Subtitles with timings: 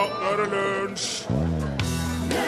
[0.00, 1.08] Nå er det lunsj!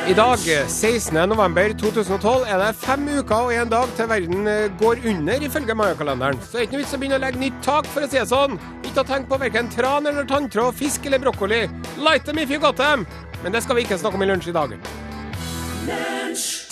[0.09, 0.41] I dag,
[0.73, 1.19] 16.
[1.29, 5.77] november 2012, er det fem uker og en dag til verden eh, går under, ifølge
[5.77, 6.41] mayakalenderen.
[6.41, 8.19] Så det er ikke noe vits å begynne å legge nytt tak, for å si
[8.19, 8.57] det sånn.
[8.81, 11.63] Ikke å tenke på verken tran eller tanntråd, fisk eller brokkoli.
[12.01, 13.05] Light them if you got them.
[13.45, 14.79] Men det skal vi ikke snakke om i lunsj i dag.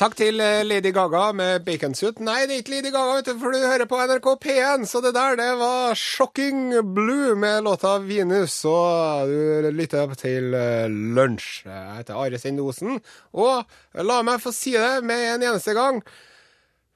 [0.00, 2.22] Takk til eh, Lady Gaga med baconsuit.
[2.24, 4.87] Nei, det er ikke Lady Gaga, vet du, for du hører på NRK P1.
[4.88, 8.62] Så det der, det var Shocking Blue med låta Venus.
[8.65, 11.51] Og du lytter til eh, Lunsj.
[11.66, 12.96] Jeg heter Are Sendosen.
[13.37, 16.01] Og la meg få si det med en eneste gang.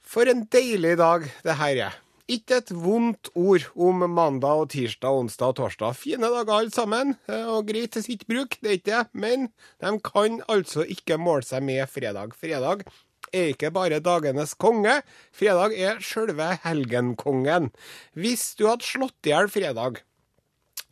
[0.00, 2.00] For en deilig dag det her er.
[2.24, 5.96] Ikke et vondt ord om mandag og tirsdag, onsdag og torsdag.
[5.98, 9.02] Fine dager alle sammen, eh, og greit til sitt bruk, det er ikke det.
[9.12, 9.50] Men
[9.84, 12.32] de kan altså ikke måle seg med fredag.
[12.32, 12.86] Fredag
[13.28, 15.02] er ikke bare dagenes konge,
[15.36, 17.68] fredag er sjølve helgenkongen.
[18.16, 20.00] Hvis du hadde slått i hjel fredag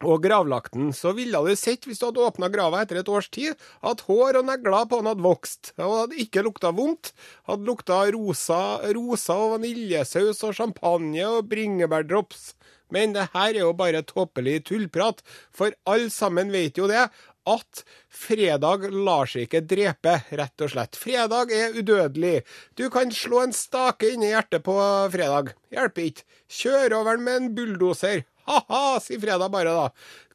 [0.02, 3.28] og gravlagt den, så ville du sett, hvis du hadde åpna grava etter et års
[3.32, 5.72] tid, at hår og negler på den hadde vokst.
[5.78, 7.12] Og hadde ikke lukta vondt.
[7.48, 8.62] Hadde lukta rosa,
[8.96, 12.52] rosa og vaniljesaus og champagne og bringebærdrops.
[12.92, 15.22] Men det her er jo bare tåpelig tullprat,
[15.54, 17.06] for alle sammen vet jo det.
[17.48, 20.98] At fredag lar seg ikke drepe, rett og slett.
[20.98, 22.44] Fredag er udødelig.
[22.78, 24.76] Du kan slå en stake inn i hjertet på
[25.10, 25.56] fredag.
[25.74, 26.28] Hjelper ikke.
[26.52, 28.22] Kjør over den med en bulldoser.
[28.52, 29.86] Ha-ha, sier Fredag bare da.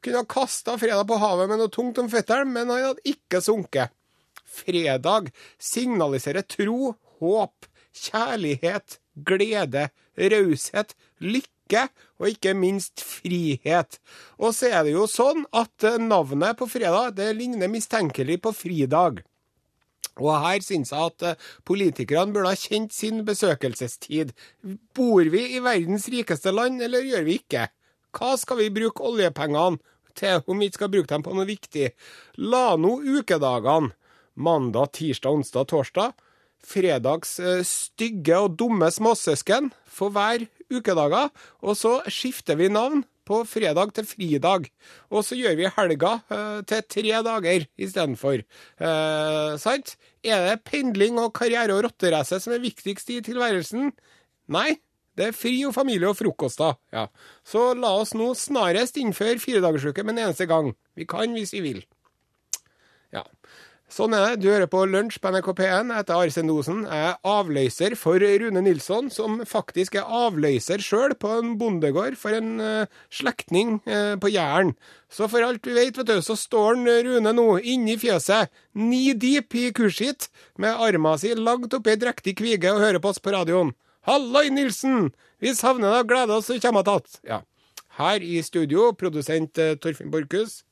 [0.02, 3.42] Kunne ha kasta Fredag på havet med noe tungt om føttene, men han hadde ikke
[3.44, 3.94] sunket.
[4.58, 5.30] Fredag
[5.62, 9.88] signaliserer tro, håp, kjærlighet, glede,
[10.18, 11.86] raushet, lykke
[12.18, 14.00] og ikke minst frihet.
[14.40, 19.22] Og så er det jo sånn at navnet på fredag det ligner mistenkelig på fridag.
[20.18, 24.32] Og her syns jeg at eh, politikerne burde ha kjent sin besøkelsestid.
[24.96, 27.68] Bor vi i verdens rikeste land, eller gjør vi ikke?
[28.16, 29.78] Hva skal vi bruke oljepengene
[30.18, 31.90] til om vi ikke skal bruke dem på noe viktig?
[32.40, 33.92] La nå ukedagene,
[34.38, 36.16] mandag, tirsdag, onsdag, torsdag,
[36.64, 41.30] fredags eh, stygge og dumme småsøsken få være ukedager,
[41.64, 44.68] og så skifter vi navn på fredag til fridag.
[45.12, 48.42] Og så gjør vi helga eh, til tre dager istedenfor.
[48.42, 49.96] Eh, sant?
[50.24, 53.92] Er det pendling og karriere og rotterace som er viktigst i tilværelsen?
[54.54, 54.78] Nei.
[55.18, 56.78] Det er fri og familie og frokoster.
[56.94, 57.08] Ja.
[57.46, 60.72] Så la oss nå snarest innføre firedagersuke med en eneste gang.
[60.94, 61.80] Vi kan hvis vi vil.
[63.14, 63.24] Ja.
[63.88, 64.42] Sånn er det.
[64.42, 65.88] Du hører på Lunsj på NRK P1.
[65.88, 66.82] Jeg heter Arsen Osen.
[66.84, 72.36] Jeg er avløser for Rune Nilsson, som faktisk er avløser sjøl på en bondegård for
[72.36, 74.74] en uh, slektning uh, på Jæren.
[75.08, 79.16] Så for alt vi vet, vet du, så står han, Rune nå inni fjøset, ni
[79.16, 80.28] deep i kurskitt,
[80.60, 83.72] med arma si lagd oppi ei drektig kvige og hører på oss på radioen.
[84.08, 85.10] Halloi, Nilsen!
[85.42, 87.42] Vi savner deg og gleder oss til du kommer tilbake.' Ja.
[87.98, 90.62] Her i studio, produsent uh, Torfinn Borchhus.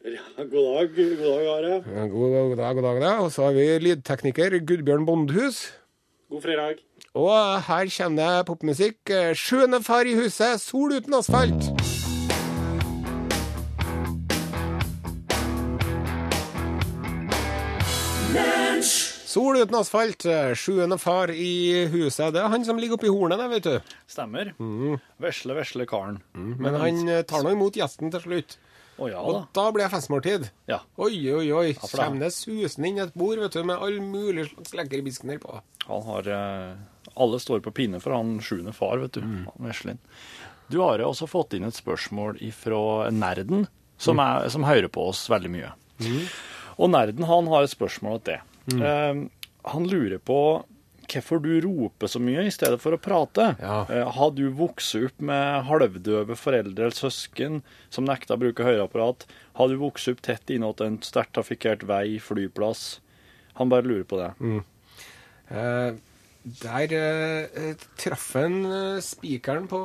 [0.00, 1.74] Ja, god dag, god dag, Are.
[1.84, 3.00] Ja, God, god dag, god dag.
[3.02, 3.10] da.
[3.20, 5.60] Og så har vi lydtekniker Gudbjørn Bondhus.
[6.30, 6.80] God fredag.
[7.14, 8.98] Og her kommer det popmusikk.
[9.10, 11.70] Eh, Sjuende far i huset, sol uten asfalt.
[19.30, 22.32] Sol uten asfalt, eh, sjuende far i huset.
[22.34, 23.92] Det er han som ligger oppi hornet vet du.
[24.10, 24.50] Stemmer.
[25.22, 26.18] Vesle, vesle karen.
[26.34, 28.56] Men han eh, tar nå imot gjesten til slutt.
[29.00, 29.42] Oh, ja Og da.
[29.56, 30.48] da blir det festmåltid.
[30.68, 30.80] Ja.
[31.00, 31.68] Oi, oi, oi.
[31.72, 35.38] Ja, Kommer det susende inn et bord vet du, med all mulig slags lekre biskner
[35.40, 35.60] på.
[35.86, 39.22] Han har eh, Alle står på pinne for han sjuende far, vet du.
[39.24, 39.46] Mm.
[39.62, 40.02] Veslin.
[40.70, 42.82] Du har jo også fått inn et spørsmål fra
[43.14, 43.64] Nerden,
[43.98, 45.72] som, er, som hører på oss veldig mye.
[46.76, 48.44] Og Nerden han har et spørsmål til det.
[48.68, 49.24] Eh,
[49.70, 50.40] han lurer på
[51.10, 53.54] hvorfor du roper så mye i stedet for å prate.
[53.58, 53.82] Ja.
[53.90, 57.60] Uh, har du vokst opp med halvdøve foreldre eller søsken
[57.92, 59.26] som nekta å bruke høreapparat?
[59.58, 63.00] Har du vokst opp tett innåt en sterkt trafikkert vei, flyplass?
[63.58, 64.30] Han bare lurer på det.
[65.50, 65.98] Eh,
[66.62, 68.62] der eh, traff han
[69.04, 69.80] spikeren på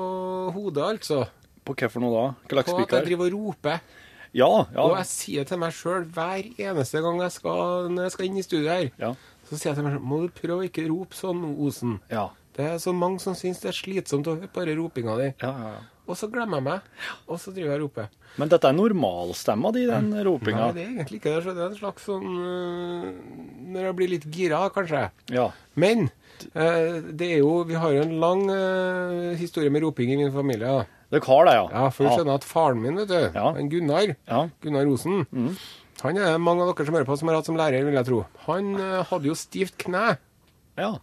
[0.56, 1.24] hodet, altså.
[1.66, 2.25] På hva for noe da?
[2.45, 4.04] Hva slags På at jeg driver og roper.
[4.35, 4.83] Ja, ja.
[4.83, 8.39] Og jeg sier til meg sjøl hver eneste gang jeg skal, når jeg skal inn
[8.41, 9.13] i studio her, ja.
[9.47, 11.99] så sier jeg til meg selv, må du prøve å ikke rope sånn, Osen.
[12.11, 12.29] Ja.
[12.55, 15.31] Det er så mange som syns det er slitsomt å høre bare ropinga di.
[15.43, 15.83] Ja, ja, ja.
[16.05, 16.89] Og så glemmer jeg meg,
[17.25, 18.11] og så driver jeg og roper.
[18.37, 20.67] Men dette er normalstemma di, den ropinga?
[20.67, 21.55] Nei, det er egentlig ikke det.
[21.55, 23.07] Det er en slags sånn øh,
[23.73, 25.01] Når jeg blir litt gira, kanskje.
[25.33, 25.47] Ja.
[25.81, 26.09] Men
[26.51, 30.35] eh, det er jo Vi har jo en lang eh, historie med roping i min
[30.35, 30.67] familie.
[30.67, 30.94] da.
[31.13, 31.66] Dere har det, ja?
[31.72, 33.52] Ja, for du skjønner at faren min, vet du, Ja.
[33.72, 34.40] Gunnar, Ja.
[34.63, 35.25] Gunnar Osen,
[36.02, 38.06] han er mange av dere som hører på, som har hatt som lærer, vil jeg
[38.10, 38.24] tro.
[38.48, 40.18] Han uh, hadde jo stivt kne,
[40.78, 40.96] Ja.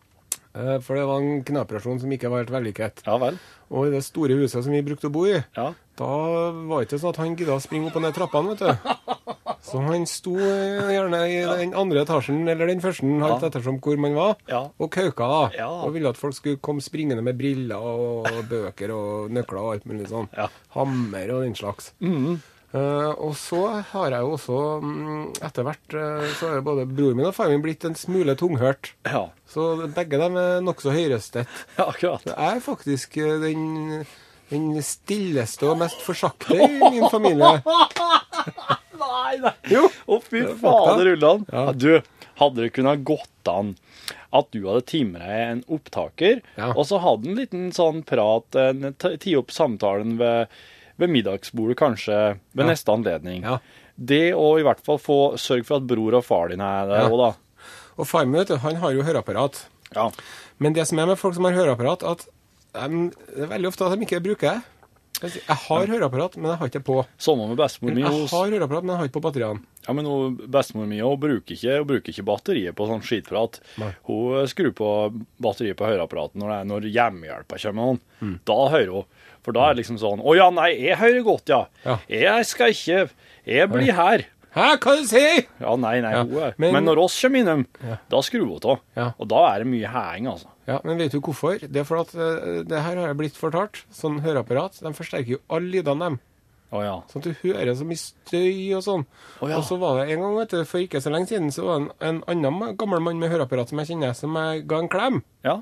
[0.53, 3.05] Uh, for det var en kneoperasjon som ikke var helt vellykket.
[3.07, 3.39] Ja vel.
[3.73, 5.71] Og i det store huset som vi brukte å bo i, Ja.
[5.97, 6.11] da
[6.69, 9.33] var det ikke sånn at han gidda å springe opp og ned trappene, vet du.
[9.63, 14.01] Så han sto eh, gjerne i den andre etasjen, eller den første, halvt ettersom hvor
[14.03, 14.39] man var,
[14.75, 15.67] og kauka, da.
[15.87, 19.87] Og ville at folk skulle komme springende med briller og bøker og nøkler og alt
[19.91, 20.27] mulig sånn.
[20.75, 21.93] Hammer og den slags.
[22.73, 23.61] Eh, og så
[23.91, 27.59] har jeg jo også, um, etter hvert, uh, så er både broren min og faren
[27.59, 28.95] min blitt en smule tunghørt.
[29.05, 31.51] Ja, Så begge dem er nokså høyrøstet.
[31.79, 32.25] ja akkurat.
[32.25, 34.07] Det er faktisk uh, den,
[34.49, 37.59] den stilleste og mest forsakte i min familie.
[39.23, 39.53] Nei, nei.
[39.71, 39.87] Jo.
[40.11, 41.13] Å, fy er fader.
[41.15, 41.47] Ulland.
[41.53, 41.69] Ja.
[41.73, 42.03] Du,
[42.41, 43.75] hadde det kunnet gått an
[44.33, 46.71] at du hadde timet deg en opptaker, Ja.
[46.73, 50.49] og så hadde en liten sånn prat, en ti opp samtalen ved,
[50.99, 52.17] ved middagsbordet kanskje
[52.55, 52.71] ved Ja.
[52.71, 53.43] neste anledning.
[53.45, 53.59] Ja.
[53.99, 57.11] Det å i hvert fall få sørge for at bror og far din er der
[57.11, 57.31] òg, da.
[58.01, 59.67] Og far min, vet du, han har jo høreapparat.
[59.95, 60.09] Ja.
[60.59, 62.25] Men det som er med folk som har høreapparat, at
[62.75, 64.82] em, det er veldig ofte at de ikke bruker det.
[65.23, 66.97] Jeg har høreapparat, men jeg har ikke på.
[67.23, 68.03] Samme med bestemor mi.
[68.03, 69.63] Jeg har høreapparat, men jeg har ikke på batteriene.
[69.87, 70.07] Ja, men
[70.51, 71.55] bestemor mi bruker
[71.87, 73.61] bruker ikke batteriet på sånn skitprat.
[73.83, 73.93] Nei.
[74.09, 74.91] Hun skrur på
[75.43, 77.99] batteriet på høreapparatet når, det er, når hjemmehjelpa kommer.
[78.23, 78.37] Mm.
[78.49, 79.05] Da hører hun.
[79.43, 81.65] For da er det liksom sånn Å ja, nei, jeg hører godt, ja.
[81.83, 81.97] Ja.
[82.07, 83.09] Jeg skal ikke
[83.49, 84.23] Jeg blir her.
[84.53, 87.41] Hæ, hva du sier Ja, nei, nei, Ja, hun er men- Men, når oss kommer
[87.41, 87.97] innom, Ja.
[88.13, 89.15] da skrur hun av.
[89.19, 90.52] Og da er det mye heing, altså.
[90.69, 91.59] Ja, men vet du hvorfor?
[91.59, 93.83] Det er for at eh, det her har jeg blitt fortalt.
[93.95, 96.21] Sånn høreapparat, de forsterker jo alle lydene dem.
[96.73, 96.93] Å ja.
[97.13, 99.03] Sånn at du hører så mye støy og sånn.
[99.45, 99.59] Å ja.
[99.61, 101.83] Og så var det en gang, vet du, for ikke så lenge siden, så var
[101.83, 104.89] det en, en annen gammel mann med høreapparat som jeg kjenner, som jeg ga en
[104.93, 105.21] klem.
[105.45, 105.59] Ja.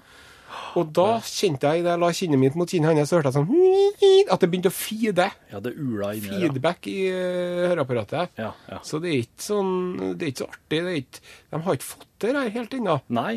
[0.79, 4.31] Og da kjente jeg, da jeg la kinnet mitt mot kinnet hans, hørte jeg sånn
[4.35, 5.29] At det begynte å feede.
[5.51, 6.31] ja, det ula inni.
[6.31, 8.33] Feedback i eh, høreapparatet.
[8.39, 8.81] Ja, ja.
[8.87, 9.71] Så det er ikke sånn
[10.19, 10.81] Det er ikke så artig.
[10.81, 11.23] Det er ikke,
[11.55, 12.97] de har ikke fått det her helt ennå.
[13.15, 13.35] Nei,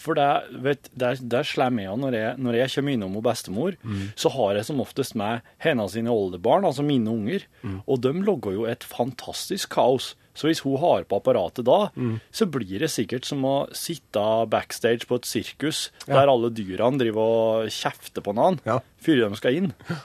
[0.00, 0.28] for det,
[0.64, 3.76] vet, der, der slår jeg når jeg, når jeg kommer innom hos bestemor,
[4.16, 7.44] så har jeg som oftest med hennes sine oldebarn, altså mine unger,
[7.86, 10.14] og de logger jo et fantastisk kaos.
[10.34, 11.90] Så hvis hun har på apparatet da,
[12.32, 16.14] så blir det sikkert som å sitte backstage på et sirkus, Ja.
[16.22, 17.20] der alle dyrene driver
[17.64, 18.78] og kjefter på hverandre Ja.
[19.04, 19.72] før de skal inn.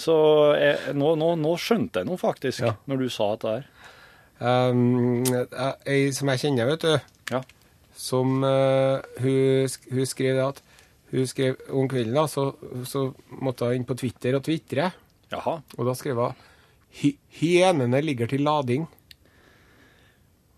[0.00, 0.14] Så
[0.56, 2.74] jeg, nå, nå, nå skjønte jeg noe faktisk, Ja.
[2.88, 3.66] når du sa dette her.
[4.40, 5.24] Um,
[5.84, 6.94] ei som jeg kjenner, vet du,
[7.34, 7.42] Ja.
[8.00, 10.62] Som uh, hun, sk- hun skrev at
[11.10, 12.48] hun skrev om kvelden, da, så,
[12.88, 13.08] så
[13.42, 14.92] måtte hun inn på Twitter og tvitre.
[15.76, 16.38] Og da skrev hun
[17.00, 18.86] «Hy- Hyenene ligger til lading.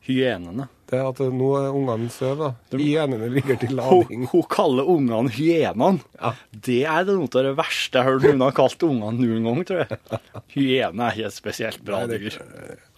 [0.03, 0.67] Hyenene.
[0.91, 2.79] Det er at nå er ungene sover, da.
[2.81, 4.25] Hyenene ligger til lading.
[4.33, 6.03] hun kaller ungene hyenene.
[6.19, 6.33] Ja.
[6.53, 9.47] Det er det noe av det verste jeg har hørt noen har kalt ungene noen
[9.47, 10.21] gang, tror jeg.
[10.57, 12.37] Hyene er ikke et spesielt bra dyr.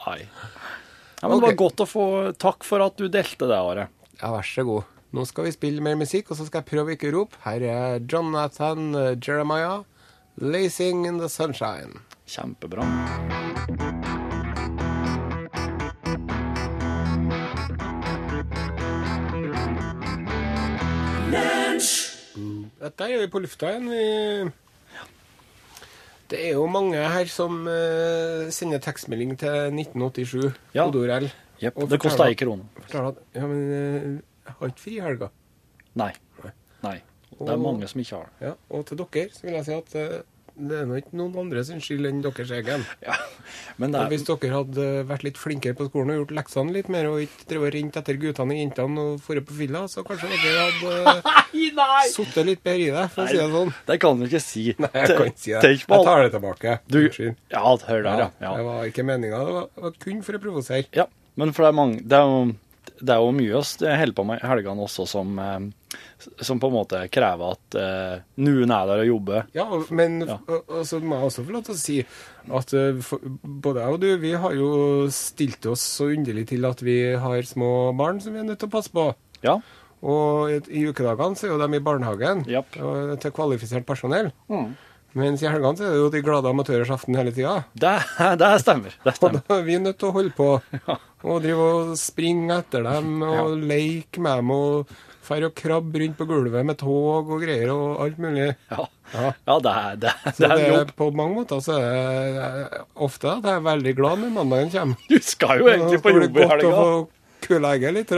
[0.06, 0.16] Nei.
[0.24, 2.06] Ja, men Det var godt å få
[2.40, 3.86] Takk for at du delte det, Are.
[4.24, 4.86] Ja, vær så god.
[5.12, 7.36] Nå skal vi spille mer musikk, og så skal jeg prøve å ikke rope.
[7.44, 9.84] Her er Jonathan eh, Jeremiah,
[10.40, 12.00] 'Lazing in the Sunshine'.
[12.24, 12.88] Kjempebra.
[22.80, 23.88] Dette er vi på lufta igjen.
[23.90, 24.52] Vi...
[26.30, 30.86] Det er jo mange her som eh, sender tekstmelding til 1987, Ja.
[30.88, 31.26] kodeord L.
[31.62, 31.80] Jepp.
[31.90, 32.66] Det kosta ei krone.
[32.92, 33.08] Ja,
[33.46, 34.06] men eh,
[34.44, 35.30] jeg har ikke fri i helga.
[35.98, 36.12] Nei.
[36.84, 36.98] Nei.
[37.34, 38.46] Det er mange som ikke har det.
[38.50, 40.22] Ja, og til dere så vil jeg si at eh,
[40.54, 42.84] det er nå ikke noen andre sin skyld enn deres egen.
[43.04, 43.16] Ja.
[43.80, 47.08] Men er, Hvis dere hadde vært litt flinkere på skolen og gjort leksene litt mer,
[47.10, 50.68] og ikke drevet rent etter guttene og jentene og dratt på fylla, så kanskje dere
[50.68, 53.74] hadde sittet litt bedre i det, for å si det sånn.
[53.90, 54.64] Det kan du ikke si.
[54.84, 55.74] Nei, jeg kan ikke si det.
[55.74, 56.78] Jeg tar det tilbake.
[56.86, 58.30] Du, ja, hør der, ja.
[58.46, 58.54] ja.
[58.54, 59.42] Det var ikke meninga.
[59.42, 60.86] Det var, var kun for å provosere.
[60.94, 61.08] Ja,
[61.40, 62.44] men for det er mange Det er jo,
[63.00, 65.96] det er jo mye vi holder på med i helgene også som, eh,
[66.40, 69.48] som på en måte krever at eh, noen er der og jobber.
[69.56, 70.38] Ja, men Ja.
[70.46, 71.98] og må jeg også få lov til å si
[72.60, 74.70] at eh, for, både jeg og du, vi har jo
[75.10, 78.70] stilt oss så underlig til at vi har små barn som vi er nødt til
[78.70, 79.10] å passe på.
[79.44, 79.58] Ja.
[80.04, 82.76] Og i, i ukedagene så er jo de i barnehagen yep.
[83.22, 84.30] til kvalifisert personell.
[85.14, 87.60] Mens i helgene så er det jo de glade amatørers aften hele tida.
[87.78, 87.94] Det,
[88.40, 88.94] det stemmer.
[89.04, 89.42] Det Og stemmer.
[89.46, 90.48] da er vi nødt til å holde på
[91.24, 94.90] og drive og springe etter dem og leke med dem og
[95.24, 98.50] fære og krabbe rundt på gulvet med tog og greier og alt mulig.
[98.74, 99.30] Ja, Ja.
[99.46, 100.90] ja det, er, det, Så det er det er jobb.
[100.98, 105.08] på mange måter så er det ofte at jeg er veldig glad når mandagen kommer.
[105.08, 106.84] Du skal jo egentlig på jobb i å helga.
[107.46, 108.12] kulegge litt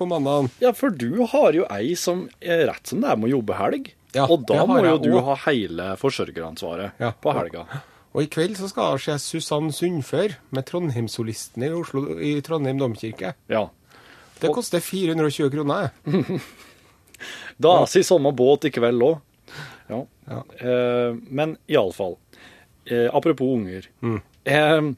[0.00, 0.50] på mandagen.
[0.60, 3.92] Ja, for du har jo ei som er rett som det er må jobbe helg.
[4.14, 5.24] Ja, og da må jo du også.
[5.24, 7.12] ha hele forsørgeransvaret Ja.
[7.12, 7.66] på helga.
[8.14, 12.78] Og i kveld så skal jeg se Susann Sundfør med Trondheimssolistene i Oslo, i Trondheim
[12.78, 13.34] domkirke.
[13.48, 13.66] Ja.
[14.40, 15.90] Det koster 420 kroner.
[17.62, 19.20] Da er vi i samme båt i kveld òg.
[19.88, 20.00] Ja.
[20.28, 20.40] Ja.
[20.58, 22.16] Eh, men iallfall.
[22.90, 23.86] Eh, apropos unger.
[24.02, 24.20] Mm.
[24.44, 24.92] Eh,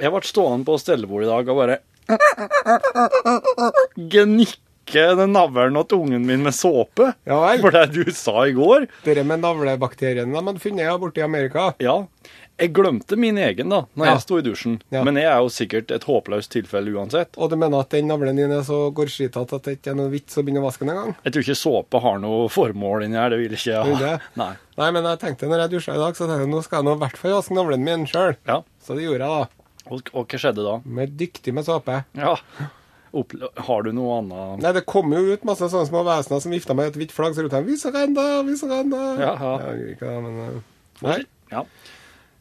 [0.00, 1.78] Jeg ble stående på stellebordet i dag og bare
[3.96, 4.58] gnikke
[4.92, 7.12] den navlen til ungen min med såpe.
[7.26, 7.60] Ja vel.
[7.64, 8.86] For det du sa i går.
[9.04, 11.72] Dere med navlebakteriene de hadde funnet ja, borte i Amerika.
[11.82, 12.04] Ja.
[12.56, 14.12] Jeg glemte min egen da når Ja.
[14.14, 14.78] jeg sto i dusjen.
[14.90, 15.02] Ja.
[15.04, 17.34] Men jeg er jo sikkert et håpløst tilfelle uansett.
[17.36, 20.08] Og du mener at den navlen din er så gårdskitete at det ikke er noe
[20.14, 21.12] vits å begynne å vaske den engang?
[21.26, 23.28] Jeg tror ikke såpe har noe formål inni her.
[23.34, 24.14] Det vil ikke jeg ha.
[24.40, 24.54] Nei.
[24.78, 26.88] Nei, men jeg tenkte når jeg dusja i dag, så tenkte jeg nå skal jeg
[26.88, 28.36] nå i hvert fall vaske navlen min sjøl.
[28.48, 28.62] Ja.
[28.80, 29.66] Så det gjorde jeg, da.
[29.92, 30.78] Og, og hva skjedde da?
[30.88, 32.00] Med dyktig med såpe.
[32.16, 32.38] Ja.
[33.66, 36.76] Har du noe annet Nei, det kom jo ut masse sånne små vesener som vifta
[36.76, 38.24] med et hvitt flagg, så ropte de 'Vis agenda!
[38.42, 39.04] enda'.
[39.20, 39.52] Ja, Jaha.
[39.62, 40.58] Jeg gjorde ikke men eh,
[41.06, 41.18] Nei.
[41.52, 41.62] Ja.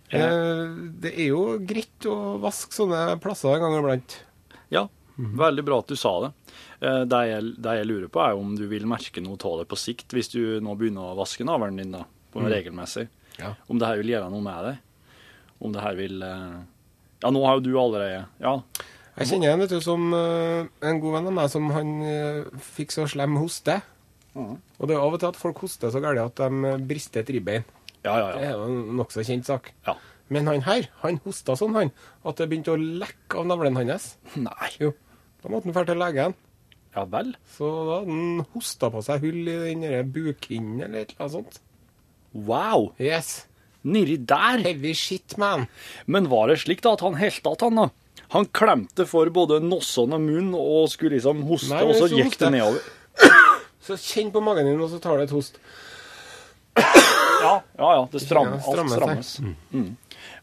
[0.09, 0.63] Eh,
[1.01, 4.17] det er jo greit å vaske sånne plasser en gang iblant.
[4.73, 6.31] Ja, veldig bra at du sa det.
[6.81, 9.69] Eh, Det jeg, det jeg lurer på, er om du vil merke noe av det
[9.71, 12.49] på sikt, hvis du nå begynner å vaske navlen din da, på mm.
[12.51, 13.07] regelmessig.
[13.39, 13.55] Ja.
[13.67, 15.13] Om det her vil gjøre noe med deg.
[15.59, 16.59] Om det her vil eh,
[17.23, 18.59] Ja, nå har jo du allerede Ja.
[19.15, 22.63] Jeg kjenner en vet du, som eh, en god venn av meg som han eh,
[22.75, 23.77] fikk så slem hoste.
[24.35, 24.57] Mm.
[24.59, 27.23] Og det er av og til at folk hoster så galt at de eh, brister
[27.23, 27.63] et ribbein.
[28.03, 28.33] Ja, ja, ja.
[28.35, 29.71] Det er jo en nokså kjent sak.
[29.87, 29.95] ja.
[30.33, 31.91] Men han her, han hosta sånn, han,
[32.25, 34.15] at det begynte å lekke av navlen hans.
[34.33, 34.71] Nei.
[34.81, 34.89] Jo.
[35.43, 36.33] Da måtte han dra til legen.
[36.95, 37.35] Ja vel?
[37.53, 41.59] Så da hadde han hosta på seg hull i den bukhinnen eller annet sånt.
[42.33, 42.89] Wow!
[42.97, 43.45] Yes.
[43.85, 44.63] Nedi der?
[44.65, 45.67] Heavy shit, man.
[46.09, 47.89] Men var det slik da at han helte at han da?
[48.35, 52.35] Han klemte for både nossene og munn og skulle liksom hoste, Nei, og så gikk
[52.41, 52.83] det nedover.
[53.85, 55.59] Så kjenn på magen din, og så tar du et host.
[56.75, 58.07] Ja, ja, ja.
[58.11, 58.57] Det strammer.
[58.65, 59.39] Alt strammes.
[59.39, 59.55] Mm.
[59.71, 59.97] Men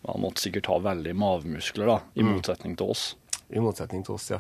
[0.07, 2.37] Han måtte sikkert ha veldig mavemuskler, da, i Mm.
[2.37, 3.17] motsetning til oss.
[3.51, 4.39] I motsetning til oss, ja.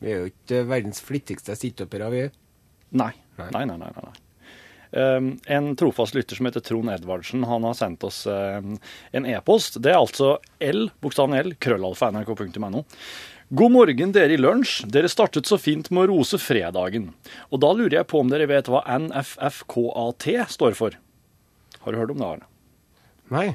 [0.00, 2.22] Vi er jo ikke verdens flittigste situppere, vi.
[2.92, 3.12] Nei.
[3.38, 3.50] Nei.
[3.52, 3.90] Nei, nei, nei.
[3.94, 4.12] nei,
[4.90, 8.78] en trofast lytter som heter Trond Edvardsen, han har sendt oss um,
[9.12, 9.76] en e-post.
[9.84, 12.84] Det er altså L, bokstaven L, krøllalfa nrk.no.
[13.48, 14.82] God morgen, dere i lunsj.
[14.92, 17.10] Dere startet så fint med å rose fredagen.
[17.48, 20.96] Og da lurer jeg på om dere vet hva NFFKAT står for?
[21.80, 22.28] Har du hørt om det?
[22.28, 22.48] Arne?
[23.32, 23.46] Nei.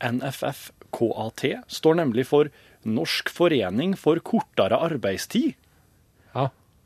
[0.00, 2.48] NFFKAT står nemlig for
[2.88, 5.52] Norsk forening for kortere arbeidstid.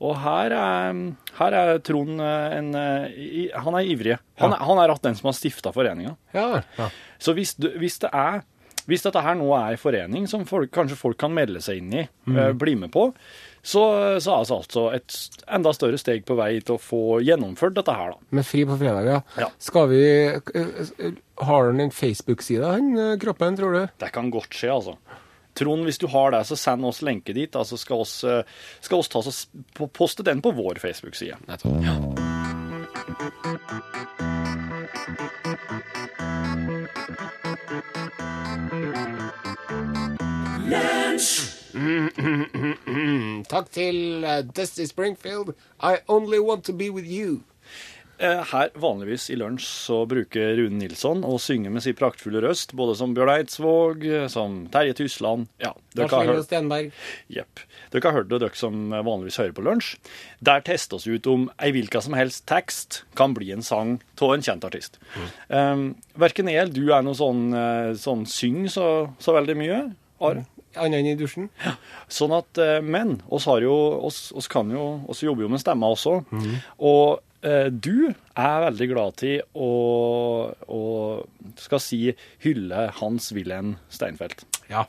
[0.04, 0.98] Og her er,
[1.38, 4.18] her er Trond eh, en eh, Han er ivrig.
[4.42, 4.64] Han, Ja.
[4.68, 6.16] han er rett den som har stifta foreninga.
[6.36, 6.62] Ja.
[6.78, 6.90] ja.
[7.22, 8.42] Så hvis, du, hvis det er
[8.84, 11.92] hvis dette her nå er en forening som folk, kanskje folk kan melde seg inn
[11.96, 13.06] i, eh, bli med på,
[13.64, 13.80] så,
[14.20, 15.14] så er det altså et
[15.56, 18.28] enda større steg på vei til å få gjennomført dette her, da.
[18.36, 19.22] Med fri på fredag, ja.
[19.40, 19.48] Ja.
[19.56, 20.02] Skal vi
[21.40, 23.82] Har han en Facebook-side, han kroppen, tror du?
[24.04, 24.98] Det kan godt skje, altså.
[25.54, 27.54] Trond, hvis du har det, så send oss lenke dit.
[27.56, 28.42] Altså skal oss, eh,
[28.80, 31.38] skal oss ta oss, og s- på- poste den på vår Facebook-side.
[43.48, 45.54] Takk til eh, Dusty Springfield.
[45.82, 47.42] I only want to be with you.
[48.18, 52.74] Eh, Her vanligvis i lunsj så bruker Rune Nilsson å synge med sin praktfulle røst,
[52.78, 55.48] både som Bjørn Eidsvåg, eh, som Terje Tysland.
[55.58, 56.92] Ja, dere har hørt, Stenberg.
[57.28, 57.64] Jepp.
[57.90, 59.96] Dere har hørt det, dere som vanligvis hører på lunsj.
[60.44, 64.32] Der tester vi ut om ei hvilken som helst tekst kan bli en sang av
[64.34, 64.98] en kjent artist.
[65.48, 69.94] Um, verken jeg eller du er noe sånn, eh, sånn syng så, så veldig mye.
[70.20, 70.46] Are.
[70.76, 71.50] Annet enn i dusjen.
[72.08, 75.94] Sånn at, Men oss har jo, oss, oss kan jo, oss jobber jo med stemmer
[75.94, 76.24] også.
[76.82, 79.70] Og eh, du er veldig glad til å,
[80.64, 80.82] å
[81.60, 82.00] skal si
[82.44, 84.46] hylle Hans-Wilhelm Steinfeld.
[84.70, 84.86] Ja.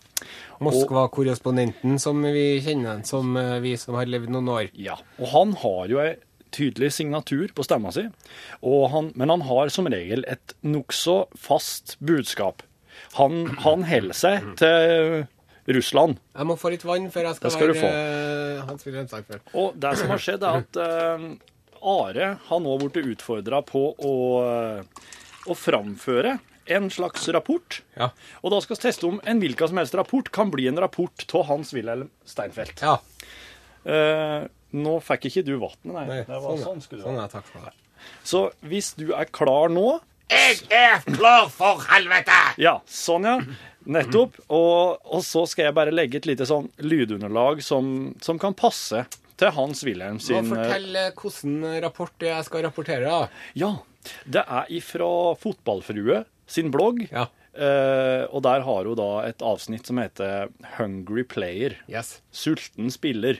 [0.63, 4.69] Moskva-korrespondenten, som vi kjenner han som, eh, vi som har levd noen år.
[4.74, 6.15] Ja, og han har jo ei
[6.55, 8.05] tydelig signatur på stemma si,
[8.63, 12.63] og han, men han har som regel et nokså fast budskap.
[13.19, 15.25] Han, han holder seg til
[15.75, 16.21] Russland.
[16.38, 19.43] Jeg må få litt vann før jeg skal, skal være eh, Hans Wilhelm Steinfeld.
[19.53, 21.27] Og det som har skjedd, er at eh,
[21.86, 24.15] Are har nå blitt utfordra på å,
[25.46, 27.82] å framføre en slags rapport.
[27.94, 28.10] Ja.
[28.42, 31.25] Og da skal vi teste om en hvilken som helst rapport kan bli en rapport
[31.38, 32.82] av Hans-Wilhelm Steinfeld.
[32.82, 32.98] Ja.
[33.86, 36.06] Eh, nå fikk ikke du vannet, nei.
[36.10, 37.75] Nei, Det var sånn, sånn skulle det sånn ja, takk for det.
[38.25, 40.00] Så hvis du er klar nå
[40.30, 42.36] Jeg er klar for helvete!
[42.62, 43.38] Ja, sånn ja.
[43.86, 44.39] Nettopp.
[44.50, 49.04] Og, og så skal jeg bare legge et lite sånn lydunderlag som, som kan passe
[49.39, 53.10] til Hans-Wilhelm sin eh, Fortell hvilken rapport jeg skal rapportere.
[53.10, 53.27] da.
[53.58, 53.74] Ja.
[54.25, 55.10] Det er ifra
[55.42, 57.08] Fotballfrue sin blogg.
[57.12, 57.27] Ja.
[57.56, 61.77] Uh, og der har hun da et avsnitt som heter 'Hungry Player'.
[61.88, 62.22] Yes.
[62.32, 63.39] Sulten spiller.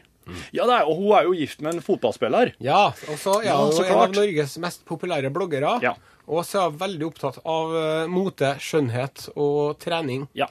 [0.56, 2.56] Ja, det er, og hun er jo gift med en fotballspiller.
[2.64, 4.16] Ja, og så er Ja, hun en av.
[4.16, 5.76] Norges mest populære bloggere.
[5.84, 5.94] Ja.
[6.28, 10.28] Og så er hun veldig opptatt av eh, mote, skjønnhet og trening.
[10.34, 10.48] Ja.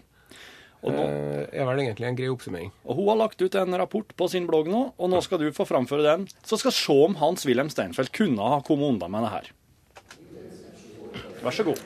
[0.85, 2.71] Og, nå, eh, er vel egentlig en grei oppsummering.
[2.85, 5.51] og hun har lagt ut en rapport på sin blogg nå, og nå skal du
[5.53, 6.29] få framføre den.
[6.45, 9.53] Så skal se om Hans-Wilhelm Steinfeld kunne ha kommet unna med det her.
[11.43, 11.81] Vær så god.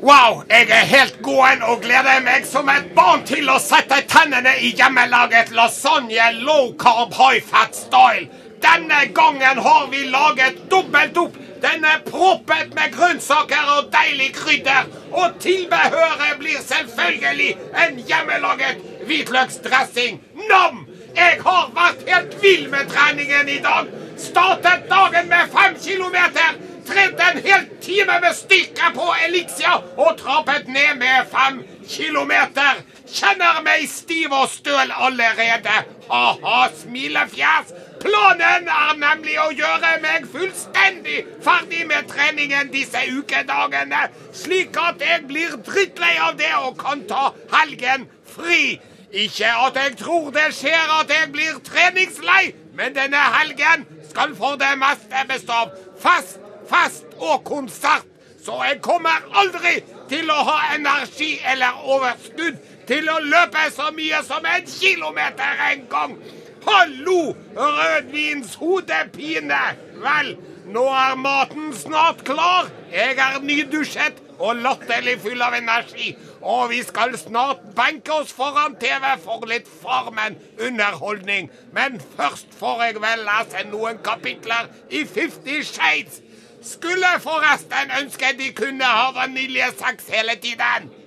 [0.00, 4.54] Wow, jeg er helt gåen og gleder meg som et barn til å sette tennene
[4.64, 8.30] i hjemmelaget lasagne low carb high fat style.
[8.60, 11.36] Denne gangen har vi laget dobbelt opp.
[11.62, 14.88] Den er proppet med grønnsaker og deilig krydder.
[15.12, 17.50] Og tilbehøret blir selvfølgelig
[17.84, 20.20] en hjemmelaget hvitløksdressing.
[20.48, 20.86] Nam!
[21.16, 23.88] Jeg har vært helt vill med treningen i dag.
[24.18, 26.60] Startet dagen med fem kilometer.
[26.86, 32.80] Trent en hel time med styrke på Elixia og trappet ned med fem kilometer.
[33.10, 35.76] Kjenner meg stiv og støl allerede.
[36.10, 37.72] Ha-ha, smilefjes.
[38.00, 45.26] Planen er nemlig å gjøre meg fullstendig ferdig med treningen disse ukedagene, slik at jeg
[45.28, 48.78] blir drittlei av det og kan ta helgen fri.
[49.10, 54.56] Ikke at jeg tror det skjer at jeg blir treningslei, men denne helgen skal for
[54.60, 56.38] det meste bestå av fest,
[56.70, 58.06] fest og konsert.
[58.40, 62.56] Så jeg kommer aldri til å ha energi eller overskudd
[62.90, 66.16] til å løpe så mye som en kilometer en gang.
[66.64, 69.60] Hallo, rødvinshodepine!
[70.02, 70.32] Vel,
[70.74, 72.66] nå er maten snart klar.
[72.90, 76.16] Jeg er nydusjet og latterlig full av energi.
[76.40, 81.50] Og vi skal snart benke oss foran TV for litt Farmen-underholdning.
[81.76, 86.22] Men først får jeg vel lese noen kapitler i Fifty Shades.
[86.66, 90.99] Skulle forresten ønske de kunne ha vaniljesex hele tiden.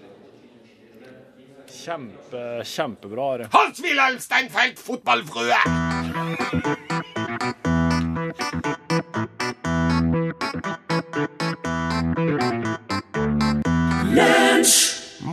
[1.83, 3.23] Kjempe, kjempebra.
[3.33, 3.47] Are.
[3.51, 5.55] Hans-Wilhelm Steinfeld, fotballfrue.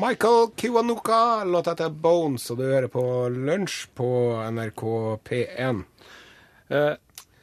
[0.03, 4.11] Michael Kiwanuka, låta heter Bones, og du hører på Lunsj på
[4.51, 4.85] NRK
[5.31, 5.85] P1.
[6.69, 6.95] Eh,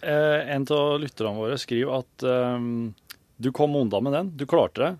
[0.02, 2.60] eh, en av lytterne våre skriver at eh,
[3.38, 4.96] du kom unna med den, du klarte det.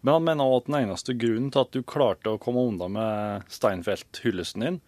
[0.00, 2.86] Men han mener også at den eneste grunnen til at du klarte å komme unna
[2.92, 4.80] med Steinfeld-hyllesten din,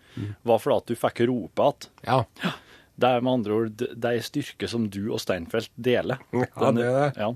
[0.47, 1.89] var fordi at du fikk rope igjen.
[2.07, 2.53] Ja.
[3.01, 6.21] Det er med andre ord det er en styrke som du og Steinfeld deler.
[6.37, 7.11] Ja, det er det.
[7.17, 7.31] Ja.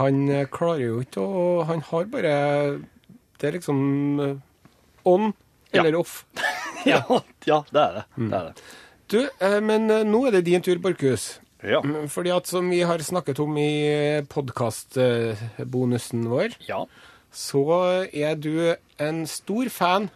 [0.00, 2.30] Han eh, klarer jo ikke å Han har bare
[3.38, 3.80] Det er liksom
[4.24, 4.38] eh,
[5.06, 5.32] on
[5.74, 6.24] eller off.
[6.84, 7.00] Ja,
[7.48, 8.02] ja, det er det.
[8.18, 8.64] det, er det.
[9.08, 11.38] Du, eh, men eh, nå er det din tur, Borchhus.
[11.64, 11.80] Ja.
[11.84, 16.84] Mm, Fordi at som vi har snakket om i podkastbonusen vår, ja.
[17.32, 17.64] så
[18.12, 20.10] er du en stor fan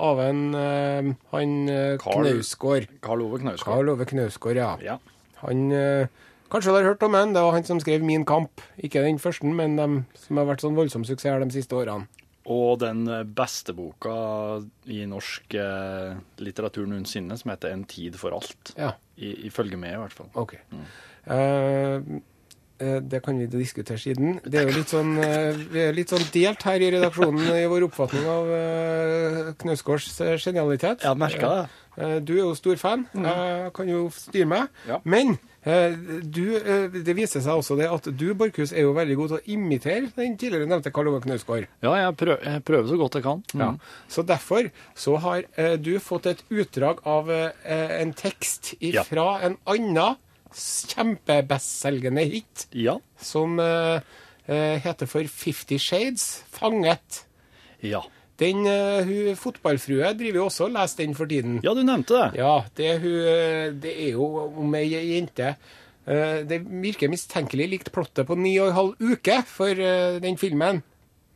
[0.00, 2.88] av en eh, han eh, Karl- Knausgård.
[3.04, 3.66] Karl Ove Knausgård.
[3.74, 4.72] Karl Ove Knausgård, ja.
[4.84, 4.98] Ja.
[5.44, 6.06] Han eh,
[6.50, 7.30] Kanskje du har hørt om han?
[7.34, 8.60] Det var han som skrev Min kamp.
[8.82, 9.86] Ikke den første, men de
[10.18, 12.08] som har vært sånn voldsom suksess de siste årene.
[12.48, 14.14] Og den eh, beste boka
[14.88, 18.72] i norsk eh, litteratur noensinne, som heter En tid for alt.
[18.78, 20.30] Ja, I, ifølge meg, i hvert fall.
[20.40, 20.56] OK.
[20.72, 20.90] Mm.
[21.30, 22.20] Uh,
[22.80, 24.38] det kan vi diskutere siden.
[24.40, 25.10] Det er jo litt sånn,
[25.68, 28.48] vi er litt sånn delt her i redaksjonen i vår oppfatning av
[29.60, 31.04] Knausgårds genialitet.
[31.04, 32.06] Jeg merka det.
[32.24, 33.04] Du er jo stor fan.
[33.12, 34.80] Jeg kan jo styre meg.
[34.88, 34.96] Ja.
[35.04, 39.28] Men du, eh, det viser seg også det at du, Borchhus, er jo veldig god
[39.28, 41.66] til å imitere den tidligere nevnte Karl Ove Knausgård.
[41.84, 43.42] Ja, jeg prøver, jeg prøver så godt jeg kan.
[43.52, 43.60] Mm.
[43.60, 43.68] Ja.
[44.08, 47.50] Så derfor så har eh, du fått et utdrag av eh,
[48.00, 49.04] en tekst Ja.
[49.04, 50.16] fra en annen
[50.50, 52.96] kjempebestselgende hit Ja.
[53.20, 54.00] som eh,
[54.46, 57.24] eh, heter for Fifty Shades, Fanget.
[57.82, 58.02] ja.
[58.40, 61.58] Den uh, hun, fotballfrue driver jo også og leser den for tiden.
[61.64, 62.40] Ja, du nevnte det.
[62.40, 65.54] Ja, det, hun, eh, det er jo om ei jente
[66.10, 70.38] Uh, Det virker mistenkelig likt plottet på ni og en halv uke for uh, den
[70.40, 70.80] filmen.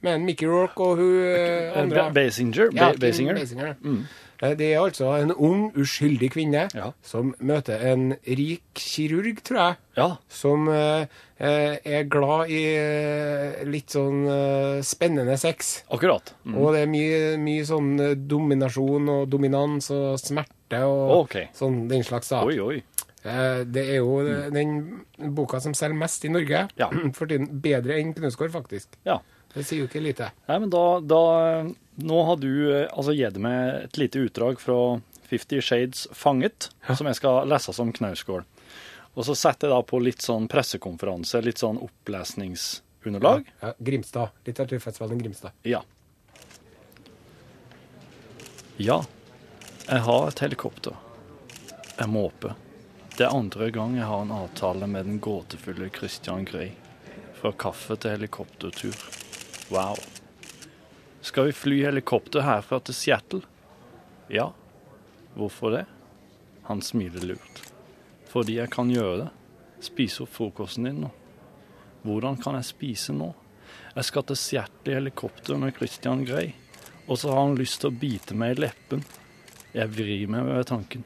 [0.04, 2.10] Med en Mickey Rourke og hun eh, andre.
[2.14, 2.68] Basinger.
[2.76, 3.34] Ja, Basinger.
[3.40, 3.74] Basinger.
[3.82, 4.04] Mm.
[4.44, 6.90] Det er altså en ung, uskyldig kvinne Ja.
[7.06, 10.08] som møter en rik kirurg, tror jeg, Ja.
[10.28, 11.06] som eh,
[11.40, 15.84] eh, er glad i eh, litt sånn eh, spennende sex.
[15.88, 16.34] Akkurat.
[16.44, 16.58] Mm.
[16.60, 21.38] Og det er mye, mye sånn eh, dominasjon og dominans og smerte og Ok.
[21.56, 22.28] sånn den slags.
[22.34, 22.42] da.
[22.44, 22.82] Oi, oi.
[23.24, 24.52] Eh, Det er jo mm.
[24.52, 26.90] den boka som selger mest i Norge Ja.
[27.16, 27.48] for tiden.
[27.64, 28.88] Bedre enn Knausgård, faktisk.
[29.06, 29.20] Ja.
[29.54, 30.30] Det sier jo ikke lite.
[30.48, 31.20] Nei, men da, da
[32.02, 34.78] Nå har du eh, altså gitt meg et lite utdrag fra
[35.30, 38.44] Fifty Shades Fanget, som jeg skal lese som Knausgård.
[39.14, 43.46] Og så setter jeg da på litt sånn pressekonferanse, litt sånn opplesningsunderlag.
[43.62, 44.34] Ja, Grimstad.
[44.44, 45.54] Litteraturfestivalen Grimstad.
[45.62, 45.84] Ja.
[48.76, 49.04] Ja,
[49.86, 50.98] jeg har et helikopter.
[51.94, 52.56] Jeg måper.
[53.14, 56.72] Det er andre gang jeg har en avtale med den gåtefulle Christian Grey.
[57.38, 58.98] Fra kaffe til helikoptertur.
[59.72, 59.96] Wow.
[61.20, 63.40] Skal vi fly helikopter herfra til Seattle?
[64.28, 64.50] Ja.
[65.34, 65.84] Hvorfor det?
[66.68, 67.62] Han smiler lurt.
[68.28, 69.30] Fordi jeg kan gjøre det.
[69.84, 71.10] Spise opp frokosten din nå.
[72.04, 73.30] Hvordan kan jeg spise nå?
[73.94, 76.52] Jeg skal til Seattle i helikopter med Christian Grey,
[77.06, 79.04] og så har han lyst til å bite meg i leppen.
[79.74, 81.04] Jeg vrir meg ved tanken.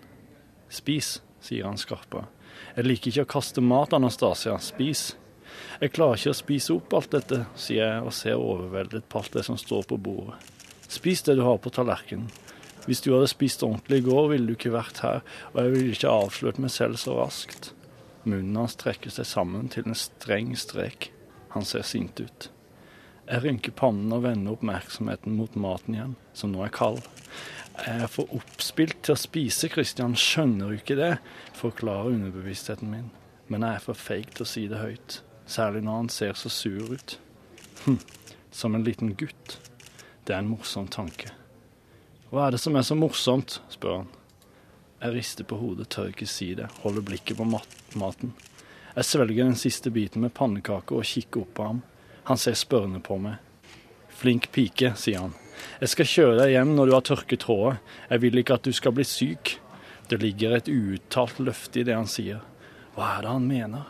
[0.68, 2.26] Spis, sier han skarpere.
[2.76, 4.58] Jeg liker ikke å kaste mat, Anastasia.
[4.62, 5.12] Spis.
[5.78, 9.36] Jeg klarer ikke å spise opp alt dette, sier jeg og ser overveldet på alt
[9.36, 10.34] det som står på bordet.
[10.90, 12.26] Spis det du har på tallerkenen.
[12.88, 15.20] Hvis du hadde spist ordentlig i går, ville du ikke vært her,
[15.52, 17.70] og jeg ville ikke avslørt meg selv så raskt.
[18.24, 21.12] Munnen hans trekker seg sammen til en streng strek.
[21.54, 22.48] Han ser sint ut.
[23.28, 27.04] Jeg rynker pannen og vender oppmerksomheten mot maten igjen, som nå er kald.
[27.78, 31.14] Jeg er for oppspilt til å spise, Christian, skjønner du ikke det?
[31.60, 33.10] Forklarer underbevisstheten min.
[33.46, 36.52] Men jeg er for feig til å si det høyt, særlig når han ser så
[36.52, 37.18] sur ut.
[37.84, 37.98] Hm,
[38.50, 39.58] som en liten gutt.
[40.24, 41.32] Det er en morsom tanke.
[42.28, 43.60] Hva er det som er så morsomt?
[43.72, 44.08] spør han.
[44.98, 48.32] Jeg rister på hodet, tør ikke si det, holder blikket på mat maten.
[48.96, 51.82] Jeg svelger den siste biten med pannekake og kikker opp på ham.
[52.26, 53.38] Han ser spørrende på meg.
[54.18, 55.36] Flink pike, sier han.
[55.78, 57.78] Jeg skal kjøre deg hjem når du har tørket håret.
[58.10, 59.54] Jeg vil ikke at du skal bli syk.
[60.10, 62.42] Det ligger et uuttalt løfte i det han sier.
[62.96, 63.86] Hva er det han mener?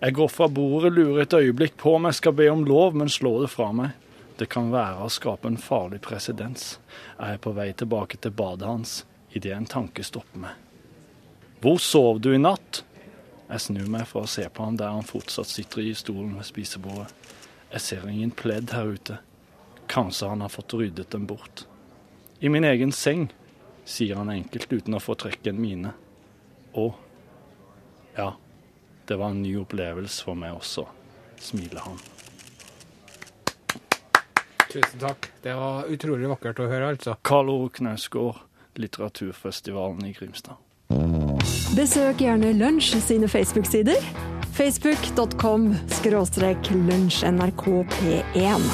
[0.00, 3.08] Jeg går fra bordet, lurer et øyeblikk på om jeg skal be om lov, men
[3.08, 3.94] slår det fra meg.
[4.36, 6.74] Det kan være å skape en farlig presedens.
[7.16, 8.98] Jeg er på vei tilbake til badet hans
[9.32, 10.52] idet en tanke stopper meg.
[11.64, 12.82] Hvor sov du i natt?
[13.46, 16.48] Jeg snur meg for å se på ham der han fortsatt sitter i stolen ved
[16.48, 17.08] spisebordet.
[17.72, 19.18] Jeg ser ingen pledd her ute.
[19.88, 21.64] Kanskje han har fått ryddet dem bort.
[22.40, 23.30] I min egen seng,
[23.86, 25.92] sier han enkelt uten å få trekke en mine.
[26.76, 26.90] Å,
[28.18, 28.34] ja,
[29.06, 30.86] det var en ny opplevelse for meg også,
[31.40, 31.98] smiler han.
[34.66, 35.30] Tusen takk.
[35.42, 37.14] Det var utrolig vakkert å høre, altså.
[37.24, 38.42] Karl Ove Knausgård,
[38.76, 40.58] litteraturfestivalen i Grimstad.
[41.76, 44.00] Besøk gjerne Lunsj sine Facebook-sider.
[44.56, 48.66] Facebook.com skråstrek lunsjnrkp1.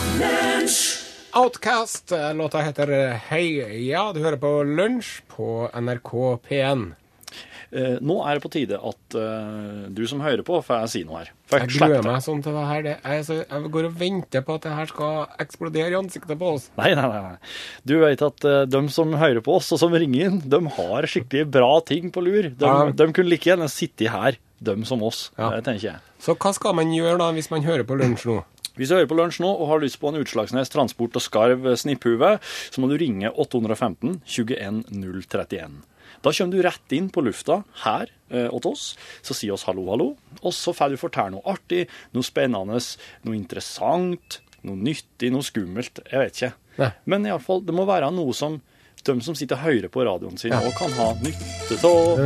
[1.35, 2.13] Outcast.
[2.35, 2.93] Låta heter
[3.29, 3.47] Hei.
[3.89, 6.13] Ja, du hører på Lunsj på NRK
[6.49, 6.93] P1.
[7.73, 11.01] Eh, nå er det på tide at eh, du som hører på, får jeg si
[11.09, 11.31] noe her.
[11.49, 12.83] For Jeg gruer meg sånn til det her.
[12.85, 16.37] Det er så, jeg går og venter på at det her skal eksplodere i ansiktet
[16.43, 16.67] på oss.
[16.77, 17.23] Nei, nei, nei.
[17.31, 17.53] nei.
[17.89, 21.09] Du vet at eh, de som hører på oss, og som ringer inn, de har
[21.09, 22.51] skikkelig bra ting på lur.
[22.53, 22.91] De, Ja.
[22.93, 25.31] de kunne like gjerne sittet her, de som oss.
[25.41, 25.55] Ja.
[25.57, 26.01] Det tenker jeg.
[26.23, 28.43] Så hva skal man gjøre da, hvis man hører på Lunsj nå?
[28.77, 31.67] Hvis du hører på lunsj nå og har lyst på en Utslagsnes Transport og Skarv
[31.77, 32.39] snipphue,
[32.73, 35.83] så må du ringe 815 21 031.
[36.23, 38.93] Da kommer du rett inn på lufta her eh, åt oss,
[39.27, 40.09] så si oss hallo, hallo,
[40.41, 42.79] og så får du fortelle noe artig, noe spennende,
[43.27, 45.99] noe interessant, noe nyttig, noe skummelt.
[46.07, 46.53] Jeg vet ikke.
[46.79, 46.93] Nei.
[47.11, 48.61] Men iallfall, det må være noe som
[49.03, 52.21] de som sitter og hører på radioen sin, og kan ha nytte av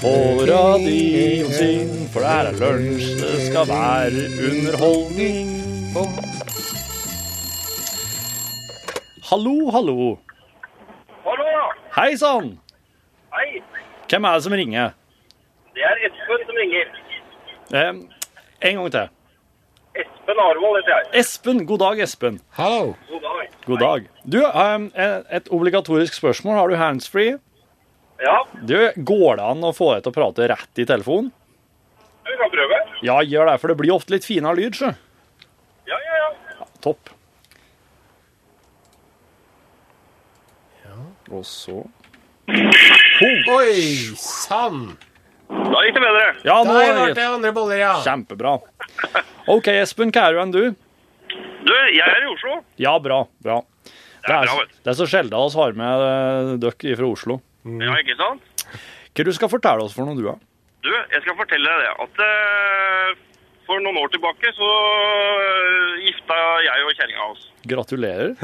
[0.00, 0.12] på
[0.48, 1.92] radioen sin.
[2.14, 5.52] For det er lunsj, det skal være underholdning.
[9.28, 9.98] Hallo, hallo.
[11.22, 11.48] Hallo,
[11.92, 12.54] Hei sann!
[14.12, 14.90] Hvem er det som ringer?
[15.72, 16.88] Det er Espen som ringer.
[17.72, 17.92] Eh,
[18.68, 19.06] en gang til.
[20.02, 21.06] Espen Arvold heter jeg.
[21.22, 21.62] Espen.
[21.70, 22.36] God dag, Espen.
[22.58, 22.90] Hallo.
[23.08, 23.54] God dag.
[23.64, 24.10] God dag.
[24.28, 24.36] Du,
[25.38, 26.58] et obligatorisk spørsmål.
[26.60, 27.38] Har du handsfree?
[28.20, 28.36] Ja,
[28.68, 31.32] Du, Går det an å få deg til å prate rett i telefonen?
[32.28, 32.82] vi kan prøve.
[33.02, 34.92] Ja, gjør det, for det blir ofte litt finere lyd, sjø.
[35.88, 36.20] Ja, ja,
[36.60, 36.68] ja.
[36.84, 37.10] Topp.
[40.84, 41.00] Ja.
[41.32, 41.80] Og så
[43.22, 44.84] Oi sann!
[45.52, 46.28] Da gikk det bedre.
[46.46, 47.92] Ja, nå Der ble det andre boller, ja.
[48.02, 48.56] Kjempebra.
[49.52, 50.62] OK, Espen, hva er du enn du?
[51.62, 52.58] Du, jeg er i Oslo.
[52.80, 53.22] Ja, bra.
[53.44, 53.60] bra.
[54.22, 54.78] Det er bra, vet du.
[54.82, 57.38] det er så sjelden vi har med eh, dere fra Oslo.
[57.82, 58.64] Ja, ikke sant?
[59.12, 60.34] Hva du skal fortelle oss for noe, du, da?
[60.82, 63.20] Du, jeg skal fortelle deg det at uh,
[63.68, 64.70] for noen år tilbake så
[65.44, 67.46] eh, gifta jeg og kjerringa oss.
[67.70, 68.34] Gratulerer.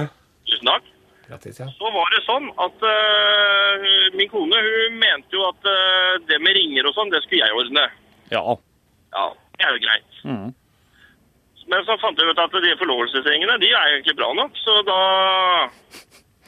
[0.46, 0.92] Tusen takk.
[1.28, 1.66] Grattis, ja.
[1.76, 6.56] Så var det sånn at uh, min kone hun mente jo at uh, det med
[6.56, 7.84] ringer og sånn, det skulle jeg ordne.
[8.32, 8.42] Ja.
[9.12, 9.26] Ja,
[9.58, 10.18] det er jo greit.
[10.24, 10.48] Mm.
[11.68, 15.00] Men så fant jeg ut at de forlovelsesringene de er egentlig bra nok, så da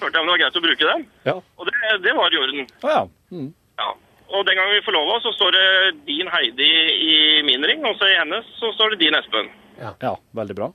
[0.00, 1.04] hørte jeg om det var greit å bruke dem.
[1.28, 1.34] Ja.
[1.60, 1.74] Og det,
[2.06, 2.70] det var i orden.
[2.80, 3.02] Ah, ja.
[3.36, 3.50] Mm.
[3.82, 3.90] Ja.
[4.30, 5.66] Og den gangen vi forlova, så står det
[6.08, 6.70] din Heidi
[7.10, 9.52] i min ring, og så i hennes så står det din Espen.
[9.80, 10.14] ja.
[10.40, 10.70] Veldig bra.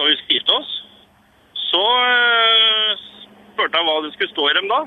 [0.00, 0.72] Når vi gifte oss,
[1.66, 3.04] så øh,
[3.56, 4.84] spurte han hva det skulle stå i dem da.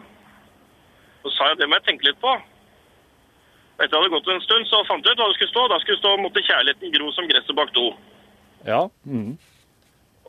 [1.26, 2.32] Så sa jeg det må jeg tenke litt på.
[3.80, 5.66] Etter det hadde gått en stund, så fant jeg ut hva det skulle stå.
[5.72, 7.94] Da skulle det stå 'Måtte kjærligheten gro som gresset bak do'.
[8.68, 8.82] Ja.
[9.06, 9.38] Mm.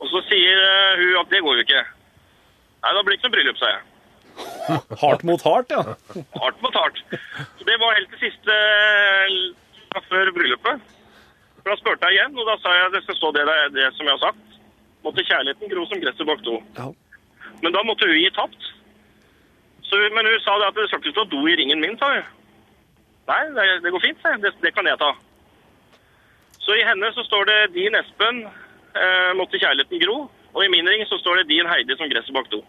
[0.01, 1.83] Og så sier øh, hun at det går jo ikke.
[2.81, 3.81] Nei, da blir det ikke noe bryllup, sa jeg.
[5.03, 5.81] Hardt mot hardt, ja.
[6.41, 7.03] Hardt mot hardt.
[7.59, 10.81] Så det var helt det siste eh, før bryllupet.
[11.61, 13.91] For Da spurte jeg igjen, og da sa jeg det skal stå det, der, det
[13.97, 14.57] som jeg har sagt.
[15.03, 16.55] Måtte kjærligheten gro som gresset bak do.
[16.79, 16.87] Ja.
[17.61, 18.69] Men da måtte hun gi tapt.
[19.85, 22.13] Så, men hun sa det at det skal ikke stå do i ringen min, sa
[22.15, 22.29] hun.
[23.31, 24.29] Nei, det, det går fint.
[24.43, 25.11] Det, det kan jeg ta.
[26.61, 30.17] Så i henne så står det din Espen eh, måtte kjærligheten gro.
[30.51, 32.59] Og i min ring så står det din Heidi som gresset bak do.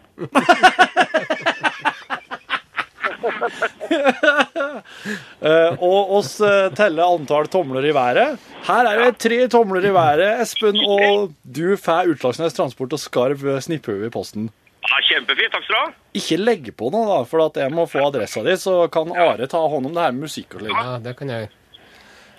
[5.43, 8.39] uh, og oss uh, teller antall tomler i været.
[8.67, 13.43] Her er det tre tomler i været, Espen, og du får Utslagsnes Transport og skarv
[13.63, 14.47] snipphue i posten.
[14.83, 15.91] Ja, kjempefint, takk skal du ha.
[16.19, 19.47] Ikke legg på noe, da, for at jeg må få adressa di, så kan Are
[19.49, 20.75] ta hånd om det her med musikk og slikt.
[20.75, 21.49] Ja, det kan jeg.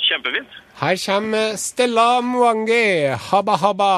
[0.05, 0.59] Kjempefint.
[0.81, 3.93] Her kommer Stella Mwangi, Habba Habba.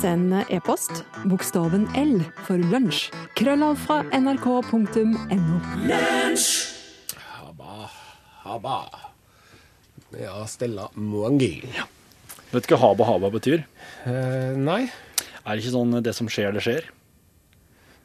[0.00, 3.10] Send e-post bokstaven L for lunsj.
[3.36, 5.60] Krøllav fra nrk.no.
[8.46, 8.78] Habba.
[10.16, 11.58] Ja, Stella Mwangi.
[12.52, 13.66] Vet du hva haba haba betyr?
[14.06, 14.86] Uh, nei.
[15.46, 16.86] Er det ikke sånn det som skjer, det skjer?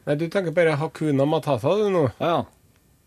[0.08, 2.08] nei, du tenker bare Hakuna Matata du nå.
[2.20, 2.42] Ja, ja.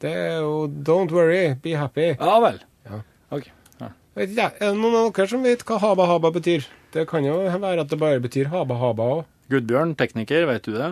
[0.05, 2.11] Det er jo Don't worry, be happy.
[2.18, 2.59] Ja vel.
[2.87, 2.99] Ja.
[3.33, 3.47] Ok.
[3.81, 3.88] Ja.
[4.18, 6.66] Vet ikke Er det noen av dere som vet hva Haba Haba betyr?
[6.94, 9.25] Det kan jo være at det bare betyr Haba Haba òg.
[9.51, 10.90] Gudbjørn, tekniker, vet du det?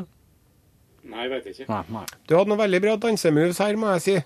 [1.08, 1.66] Nei, jeg vet ikke.
[1.68, 1.82] Nei.
[1.98, 2.04] nei.
[2.28, 4.16] Du hadde noen veldig bra dansemoves her, må jeg si.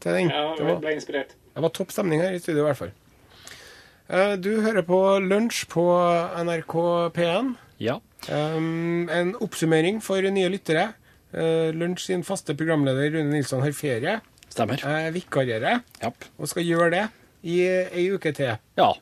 [0.00, 0.30] Til den.
[0.32, 1.34] Ja, jeg ble inspirert.
[1.54, 2.92] det var topp stemning her i studio, i hvert fall.
[4.08, 5.84] Eh, Du hører på Lunsj på
[6.46, 6.74] NRK
[7.16, 7.54] P1.
[7.82, 7.98] Ja.
[8.30, 10.88] Um, en oppsummering for nye lyttere.
[11.36, 14.20] Uh, Lunsj sin faste programleder Rune Nilsson har ferie.
[14.48, 14.80] Stemmer.
[14.80, 16.28] Jeg vikarierer yep.
[16.38, 17.02] og skal gjøre det
[17.46, 18.56] i ei uke til.
[18.78, 18.92] Ja.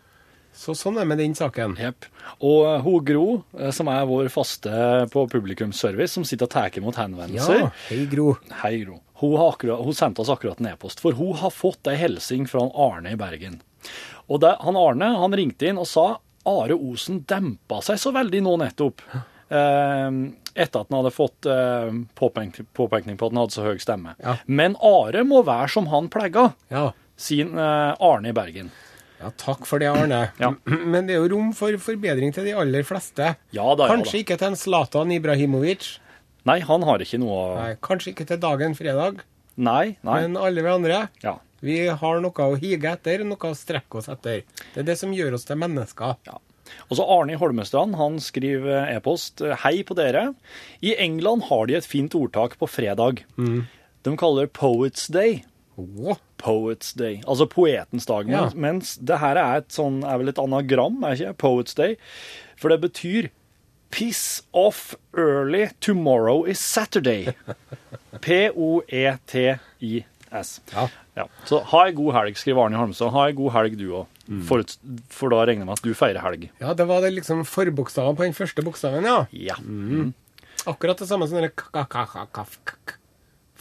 [0.54, 1.74] Så sånn er det med den saken.
[1.80, 2.06] Yep.
[2.46, 3.26] Og Ho hun Gro,
[3.58, 4.70] eh, som er vår faste
[5.10, 8.36] på publikumsservice, som sitter og tar imot henvendelser Ja, hei Gro.
[8.62, 9.00] Hei, Gro.
[9.20, 12.46] Hun, har akkurat, hun sendte oss akkurat en e-post, for hun har fått ei hilsing
[12.50, 13.60] fra Arne i Bergen.
[14.30, 16.06] Og det, han Arne han ringte inn og sa
[16.46, 19.00] Are Osen dempa seg så veldig nå nettopp.
[19.54, 20.08] Eh,
[20.54, 24.14] etter at han hadde fått eh, påpekning, på at han hadde så høy stemme.
[24.22, 24.36] Ja.
[24.46, 26.90] Men Are må være som han plegga, Ja.
[27.16, 28.70] sier eh, Arne i Bergen.
[29.20, 30.30] ja, takk for det, Arne.
[30.40, 30.52] Ja.
[30.64, 33.34] Men det er jo rom for forbedring til de aller fleste.
[33.56, 34.22] Ja da, ja Kanskje da.
[34.24, 35.94] ikke til en Zlatan Ibrahimovic.
[36.44, 39.22] Nei, han har ikke noe å Nei, kanskje ikke til dagen fredag.
[39.56, 40.20] Nei, nei.
[40.26, 41.38] Men alle vi andre, Ja.
[41.64, 44.42] Vi har noe å hige etter, noe å strekke oss etter.
[44.74, 46.18] Det er det som gjør oss til mennesker.
[46.28, 46.36] Ja.
[46.88, 49.42] Og så Arne Holmestrand han skriver e-post.
[49.64, 50.30] Hei på dere.
[50.84, 53.24] I England har de et fint ordtak på fredag.
[53.36, 55.42] De kaller det Poets Day.
[55.76, 56.20] What?
[56.44, 57.22] Poets Day.
[57.26, 58.28] Altså poetens dag.
[58.30, 58.50] Ja.
[58.54, 61.38] Mens, det her er, et sånn, er vel et anagram, er ikke?
[61.40, 61.96] Poets Day.
[62.60, 63.30] For det betyr
[63.94, 67.28] Piss off early, tomorrow is Saturday.
[68.14, 69.60] E P-o-e-t-i-s.
[70.72, 70.88] Ja.
[71.14, 71.28] Ja.
[71.46, 73.12] Så ha ei god helg, skriver Arne Holmstad.
[73.14, 74.20] Ha ei god helg, du òg.
[74.48, 74.64] For,
[75.12, 76.48] for da regner jeg med at du feirer helg.
[76.62, 79.24] Ja, det var det liksom forbokstaven på den første bokstaven, ja.
[79.36, 79.58] Ja.
[80.70, 82.96] Akkurat det samme som denne.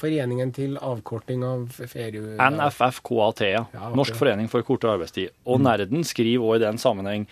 [0.04, 2.24] Foreningen til avkorting av ferie...
[2.36, 3.66] NFFKAT, ja.
[3.76, 5.32] Ja, Norsk forening for kortere arbeidstid.
[5.48, 7.28] Og Nerden skriver òg i den sammenheng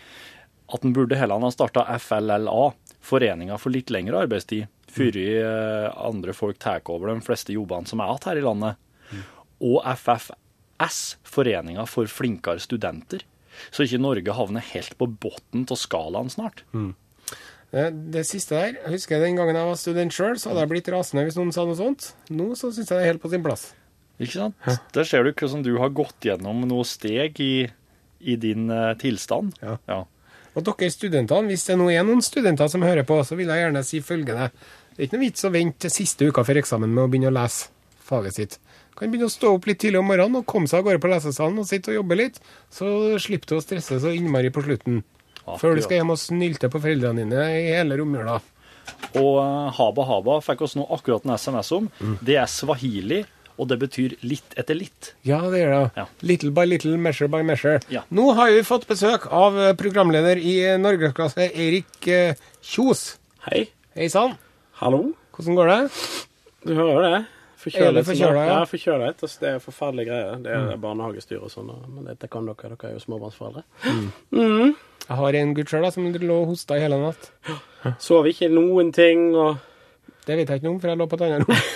[0.71, 2.69] at en burde heller ha starta FLLA,
[3.01, 8.03] Foreninga for litt lengre arbeidstid, før eh, andre folk tar over de fleste jobbene som
[8.03, 8.79] er igjen her i landet.
[9.61, 13.25] Og FFS, Foreninga for flinkere studenter.
[13.69, 16.63] Så ikke Norge havner helt på bunnen av skalaen snart.
[17.71, 20.71] Det, det siste der, jeg husker den gangen jeg var student sjøl, så hadde jeg
[20.73, 22.09] blitt rasende hvis noen sa noe sånt.
[22.33, 23.69] Nå så syns jeg det er helt på sin plass.
[24.21, 24.71] Ikke sant?
[24.93, 27.69] Der ser du hvordan du har gått gjennom noen steg i,
[28.19, 29.55] i din uh, tilstand.
[29.63, 29.77] Ja.
[29.89, 30.01] ja.
[30.51, 33.63] Og dere studentene, hvis det nå er noen studenter som hører på, så vil jeg
[33.63, 34.49] gjerne si følgende.
[34.91, 37.31] Det er ikke noe vits å vente til siste uka før eksamen med å begynne
[37.31, 37.71] å lese
[38.03, 38.59] faget sitt.
[39.01, 41.09] Kan begynne å stå opp litt tidlig om morgenen og komme seg av gårde på
[41.09, 42.35] lesesalen og sitte og jobbe litt.
[42.69, 42.85] Så
[43.23, 44.99] slipper du å stresse så innmari på slutten.
[45.57, 48.35] Før du skal hjem og snylte på foreldrene dine i hele romjula.
[49.17, 51.89] Og eh, Haba Haba fikk oss nå akkurat en SMS om.
[52.21, 53.23] Det er swahili,
[53.57, 55.15] og det betyr litt etter litt.
[55.25, 55.81] Ja, det gjør det.
[55.97, 56.05] Ja.
[56.35, 57.81] Little by little, measure by measure.
[57.89, 58.05] Ja.
[58.13, 62.05] Nå har vi fått besøk av eh, programleder i eh, norgesklasse, Eirik
[62.61, 63.15] Kjos.
[63.49, 63.65] Hei.
[63.97, 64.37] Hei sann.
[64.77, 65.07] Hallo.
[65.33, 65.83] Hvordan går det?
[66.69, 67.21] Du hører det?
[67.61, 68.05] Forkjølet.
[68.07, 68.53] forkjøla, ja?
[68.59, 69.21] Ja, forkjølet.
[69.23, 70.37] Altså, det er forferdelige greier.
[70.41, 71.69] Det er barnehagestyr og sånn.
[71.93, 72.73] Men dette kan dere.
[72.73, 73.63] Dere er jo småbarnsforeldre.
[74.31, 77.31] Jeg har en gutt sjøl som lå og hosta i hele natt.
[78.01, 79.57] Sov ikke noen ting og
[80.21, 81.61] Det vet jeg ikke noe om, for jeg lå på et annet rom.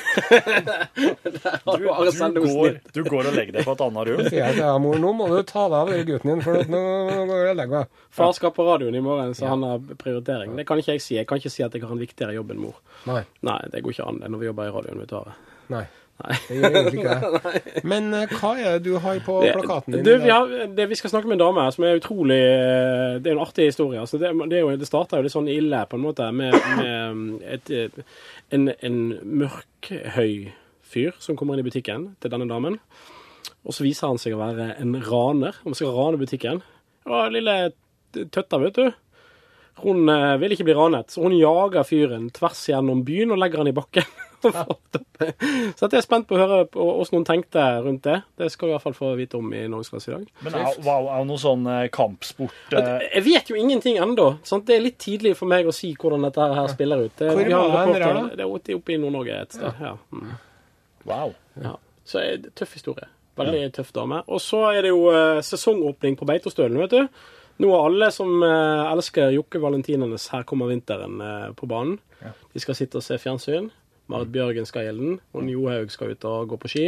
[1.65, 4.21] Du, går, du går og legger deg på et annet rom.
[4.30, 6.82] Sier jeg til mor, nå må du ta deg av den gutten din, for nå
[7.28, 8.04] går jeg og legger meg.
[8.15, 10.54] Far skal på radioen i morgen, så han har prioritering.
[10.60, 11.17] Det kan ikke jeg si.
[11.17, 12.78] Jeg kan ikke si at jeg har en viktigere jobb enn mor.
[13.10, 13.24] Nei.
[13.50, 15.02] Nei, det går ikke an det når vi jobber i radioen.
[15.04, 15.36] vet du Are.
[15.73, 15.86] Nei.
[16.23, 16.36] Nei.
[16.47, 17.84] Det gjør egentlig ikke det.
[17.91, 20.06] Men eh, hva er det du har på plakaten din?
[20.06, 23.36] Du, vi, det, vi skal snakke med en dame som er utrolig eh, Det er
[23.36, 23.99] en artig historie.
[23.99, 27.43] Altså det, det, jo, det starta jo litt sånn ille, på en måte, med, med
[27.58, 27.99] et,
[28.56, 29.01] en, en
[29.43, 30.54] mørkhøy
[30.86, 32.80] fyr som kommer inn i butikken til denne damen.
[33.65, 35.58] Og så viser han seg å være en raner.
[35.65, 36.62] Han skal rane butikken.
[37.10, 37.73] Og lille
[38.13, 38.93] tøtta, vet du.
[39.84, 43.63] Hun eh, vil ikke bli ranet, så hun jager fyren tvers gjennom byen og legger
[43.63, 44.08] han i bakken.
[45.78, 48.18] så jeg er spent på å høre hvordan noen tenkte rundt det.
[48.40, 50.26] Det skal vi i hvert fall få vite om i Norgesklasse i dag.
[50.46, 54.28] Men er, var er det noe sånn eh, kampsport eh, Jeg vet jo ingenting ennå.
[54.44, 57.16] Det er litt tidlig for meg å si hvordan dette her spiller ut.
[57.20, 58.26] Det, Hvor mange er det?
[58.42, 59.82] Det er oppe- i Nord-Norge et sted.
[59.82, 59.96] Ja.
[60.12, 60.36] Mm.
[61.06, 61.34] Wow.
[61.62, 61.76] Ja.
[62.06, 63.08] Så er det tøff historie.
[63.36, 64.22] Veldig tøff dame.
[64.32, 67.26] Og så er det jo eh, sesongåpning på Beitostølen, vet du.
[67.64, 71.94] Nå er alle som elsker Jokke Valentinenes 'Her kommer vinteren' på banen.
[72.52, 73.70] De skal sitte og se fjernsyn.
[74.12, 75.15] Marit Bjørgen skal i elden.
[75.34, 76.86] Og Johaug skal ut og gå på ski.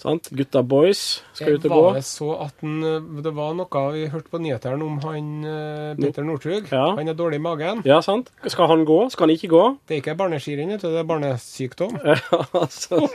[0.00, 0.30] Sant?
[0.34, 1.82] Gutta boys skal ut og gå.
[1.98, 5.94] Jeg så at den, eh, det var noe vi hørte på nyhetene om han eh,
[6.00, 6.66] Peter Northug?
[6.72, 6.96] Ja.
[6.98, 7.82] Han er dårlig i magen.
[7.86, 8.32] Ja, sant?
[8.46, 8.98] Skal han gå?
[9.14, 9.64] Skal han ikke gå?
[9.86, 11.92] Det er ikke barneskirenn, det er barnesykdom.
[12.62, 13.02] altså.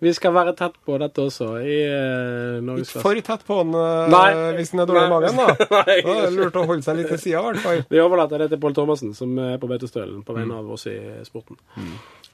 [0.00, 3.70] Vi skal være tett på dette også i uh, Ikke for tett på han
[4.10, 4.30] Nei.
[4.56, 5.46] hvis han er dårlig i magen, da.
[5.76, 5.98] Nei.
[6.06, 7.82] Da er det lurt å holde seg litt til sida, i hvert fall.
[7.90, 10.99] Vi overlater det til Pål Thomassen, som er på Beitostølen på vegne av oss i
[11.26, 11.56] sporten.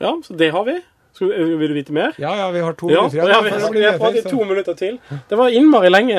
[0.00, 0.76] Ja, så det har vi.
[1.16, 2.10] Skal, vil du vite mer?
[2.20, 4.74] Ja, ja, vi har to Ja, minutter ja vi, bli vi har pratet to minutter
[4.76, 4.98] til.
[5.30, 6.12] Det var innmari lenge.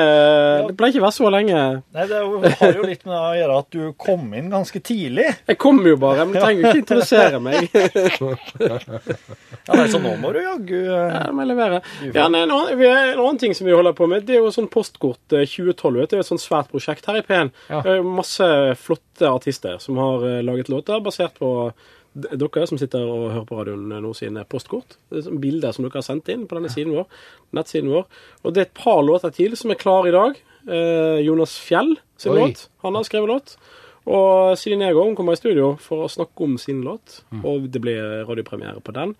[0.65, 1.59] Det ble ikke vært så lenge.
[1.93, 5.27] Nei, det er har jo litt med å gjøre at du kom inn ganske tidlig.
[5.51, 7.69] Jeg kom jo bare, men du trenger jo ikke introdusere meg.
[9.67, 11.79] Ja, nei, Så nå må du jaggu eh, Ja, det må jeg levere.
[12.15, 14.41] Ja, nei, en, annen, vi- en annen ting som vi holder på med, det er
[14.45, 15.99] jo sånn postkort eh, 2012.
[16.01, 17.51] Vet du, et sånt svært prosjekt her i P1.
[17.69, 17.81] Ja.
[17.85, 18.47] Det er masse
[18.81, 21.51] flotte artister som har eh, laget låter basert på
[22.15, 24.97] dere som sitter og hører på radioen nå sine postkort.
[25.09, 27.07] Det er sånn bilder som dere har sendt inn på denne siden vår,
[27.57, 28.05] nettsiden vår.
[28.43, 30.39] Og det er et par låter til som er klare i dag.
[30.67, 32.39] Eh, Jonas Fjell sin Oi.
[32.39, 32.67] låt.
[32.83, 33.57] Han har skrevet låt.
[34.07, 37.21] Og Silje Nergård kommer i studio for å snakke om sin låt.
[37.43, 39.13] Og det blir radiopremiere på den.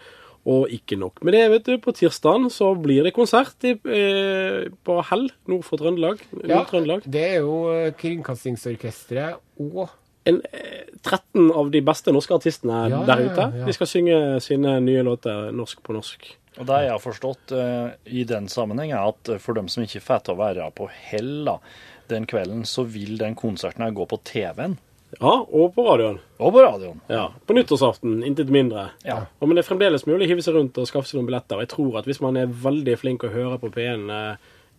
[0.48, 1.78] Og ikke nok med det, vet du.
[1.84, 6.22] På tirsdag så blir det konsert i, eh, på Hell nord for Trøndelag.
[6.48, 6.64] Ja,
[7.04, 9.90] det er jo Kringkastingsorkesteret og
[10.28, 13.46] En, eh, 13 av de beste norske artistene Ja, der ute.
[13.60, 13.66] ja.
[13.66, 16.28] De skal synge sine nye låter norsk på norsk.
[16.58, 19.84] Og det jeg har forstått uh, i den sammenheng, er at eh, for dem som
[19.86, 21.46] ikke får til å være på Hell
[22.10, 24.78] den kvelden, så vil den konserten her gå på TV-en
[25.22, 26.18] Ja, og på radioen.
[26.40, 27.00] og på radioen.
[27.08, 28.90] Ja, På nyttårsaften, intet mindre.
[29.06, 29.28] Ja.
[29.40, 31.56] Og, men det er fremdeles mulig å hive seg rundt og skaffe seg noen billetter.
[31.56, 34.36] Og jeg tror at hvis man er veldig flink å høre på P1 eh,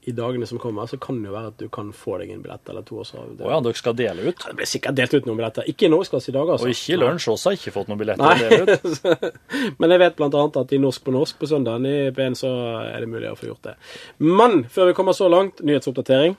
[0.08, 2.40] i dagene som kommer, så kan det jo være at du kan få deg en
[2.44, 3.02] billett eller to.
[3.02, 3.24] Også.
[3.36, 4.44] Det, Å ja, dere skal dele ut.
[4.46, 5.68] det blir sikkert delt ut noen billetter.
[5.68, 6.68] Ikke i Norgesklasse i dag, altså.
[6.68, 9.32] Og ikke i lunsj også, har ikke fått noen billetter å dele ut.
[9.82, 12.52] Men jeg vet annet at i Norsk på norsk på søndagen i P1 så
[12.86, 13.76] er det mulig å få gjort det.
[14.24, 16.38] Men før vi kommer så langt, nyhetsoppdatering.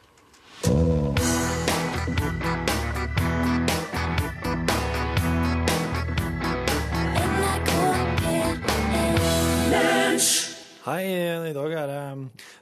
[10.90, 11.06] Hei,
[11.46, 11.98] i dag er det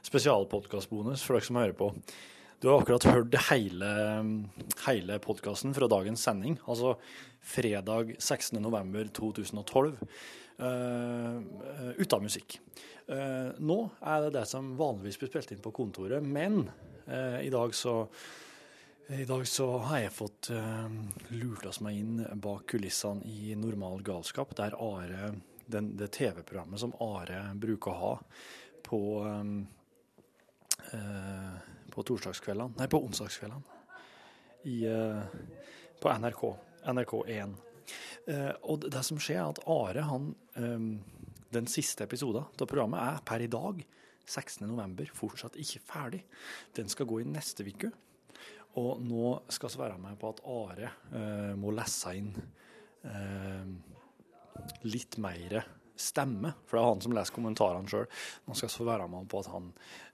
[0.08, 1.92] spesialpodkastbonus for dere som hører på.
[2.58, 3.90] Du har akkurat hørt hele,
[4.82, 6.96] hele podkasten fra dagens sending, altså
[7.44, 9.92] fredag 16.11.2012,
[10.64, 11.38] uh,
[12.00, 12.58] uten musikk.
[13.06, 16.64] Uh, nå er det det som vanligvis blir spilt inn på kontoret, men
[17.06, 18.02] uh, i dag så
[19.08, 20.90] i dag så har jeg fått uh,
[21.32, 25.30] lurt oss meg inn bak kulissene i Normal galskap, der Are,
[25.64, 28.12] den, det TV-programmet som Are bruker å ha
[28.84, 29.62] på, um,
[30.96, 33.78] eh, på torsdagskveldene, nei, på onsdagskveldene,
[34.68, 35.38] i, eh,
[36.00, 36.44] på NRK,
[36.94, 37.54] NRK1.
[38.28, 40.90] Eh, og det, som skjer er at Are, han, um,
[41.54, 43.80] den siste episoden av programmet er per i dag,
[44.28, 44.66] 16.
[44.68, 46.20] november, fortsatt ikke ferdig.
[46.76, 47.90] Den skal gå i neste uke.
[48.78, 52.28] Og nå skal vi være med på at Are eh, må lese inn
[53.08, 53.70] eh,
[54.84, 55.56] litt mer
[55.98, 58.06] stemme, for det er han som leser kommentarene sjøl.
[58.46, 59.68] Nå skal vi være med på at han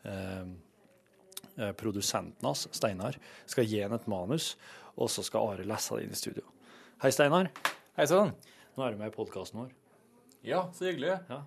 [0.09, 0.51] eh,
[1.59, 3.19] eh, produsenten hans, Steinar,
[3.51, 4.55] skal gi ham et manus,
[4.97, 6.47] og så skal Are lese det inn i studio.
[7.03, 7.51] Hei, Steinar.
[7.99, 8.33] Hei sann.
[8.75, 9.75] Nå er du med i podkasten vår.
[10.45, 11.19] Ja, så hyggelig.
[11.31, 11.43] Ja.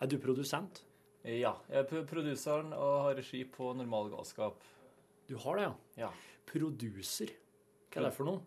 [0.00, 0.82] Er du produsent?
[1.24, 4.58] Ja, jeg er produseren og har regi på Normal galskap.
[5.28, 5.76] Du har det, ja?
[6.04, 6.10] Ja.
[6.50, 7.30] Producer.
[7.88, 8.42] Hva er det for noe?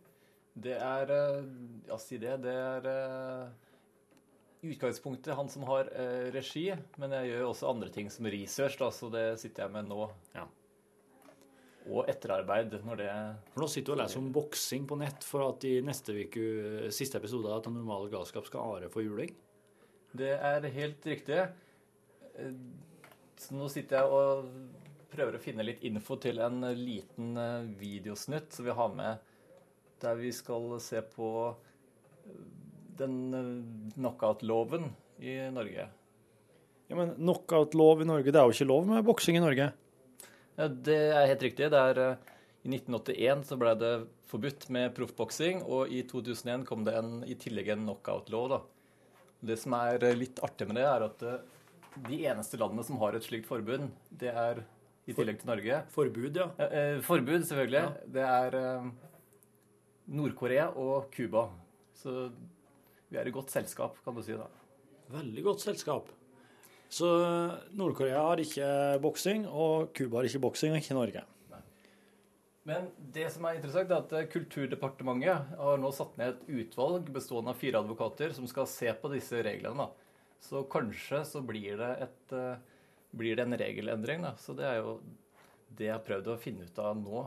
[0.58, 1.48] Det er eh,
[1.88, 2.36] Ja, si det.
[2.44, 3.67] Det er eh,
[4.62, 8.78] i utgangspunktet han som har eh, regi, men jeg gjør også andre ting som research,
[8.80, 10.08] da, så det sitter jeg med nå.
[10.36, 10.48] Ja.
[11.88, 13.12] Og etterarbeid når det
[13.54, 16.90] For nå sitter du og leser om boksing på nett for at i neste uke,
[16.92, 19.32] siste episode av Den normale galskap skal Are få juling.
[20.18, 21.46] Det er helt riktig.
[22.36, 22.60] Eh,
[23.38, 24.50] Så nå sitter jeg og
[25.14, 29.20] prøver å finne litt info til en liten eh, videosnutt som vi har med,
[30.02, 31.30] der vi skal se på
[32.26, 32.42] eh,
[33.00, 33.50] den eh,
[33.96, 34.90] knockout-loven
[35.20, 35.88] i Norge.
[36.88, 39.72] Ja, Men knockout-lov i Norge, det er jo ikke lov med boksing i Norge.
[40.58, 41.72] Ja, det er helt riktig.
[41.74, 42.34] Det er, eh,
[42.68, 43.94] I 1981 så ble det
[44.28, 48.50] forbudt med proffboksing, og i 2001 kom det en, i tillegg en knockout-lov.
[48.56, 48.62] da.
[49.52, 51.30] Det som er eh, litt artig med det, er at
[52.08, 54.66] de eneste landene som har et slikt forbud, det er
[55.08, 56.48] i tillegg til Norge Forbud, ja.
[56.68, 57.84] Eh, Forbud, selvfølgelig.
[58.12, 58.90] Det er eh,
[60.18, 61.48] Nord-Korea og Cuba.
[61.96, 62.30] Så
[63.10, 64.36] vi er i godt selskap, kan du si.
[64.38, 64.48] da.
[65.14, 66.12] Veldig godt selskap.
[66.90, 67.08] Så
[67.76, 68.68] Nord-Korea har ikke
[69.04, 71.24] boksing, og Cuba har ikke boksing, og ikke Norge.
[72.68, 77.08] Men det som er interessant, er at eh, Kulturdepartementet har nå satt ned et utvalg
[77.16, 79.86] bestående av fire advokater som skal se på disse reglene.
[79.88, 80.34] da.
[80.44, 82.60] Så kanskje så blir det, et, eh,
[83.16, 84.26] blir det en regelendring.
[84.28, 84.34] da.
[84.36, 84.98] Så det er jo
[85.78, 87.24] det jeg har prøvd å finne ut av nå.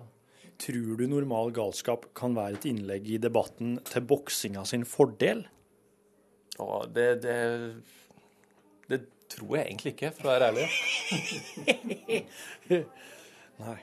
[0.61, 5.47] Tror du normal galskap kan være et innlegg i debatten til boksinga sin fordel?
[6.61, 7.37] Og det, det,
[8.91, 9.01] det
[9.33, 10.67] tror jeg egentlig ikke, for å være ærlig.
[13.61, 13.79] Nei.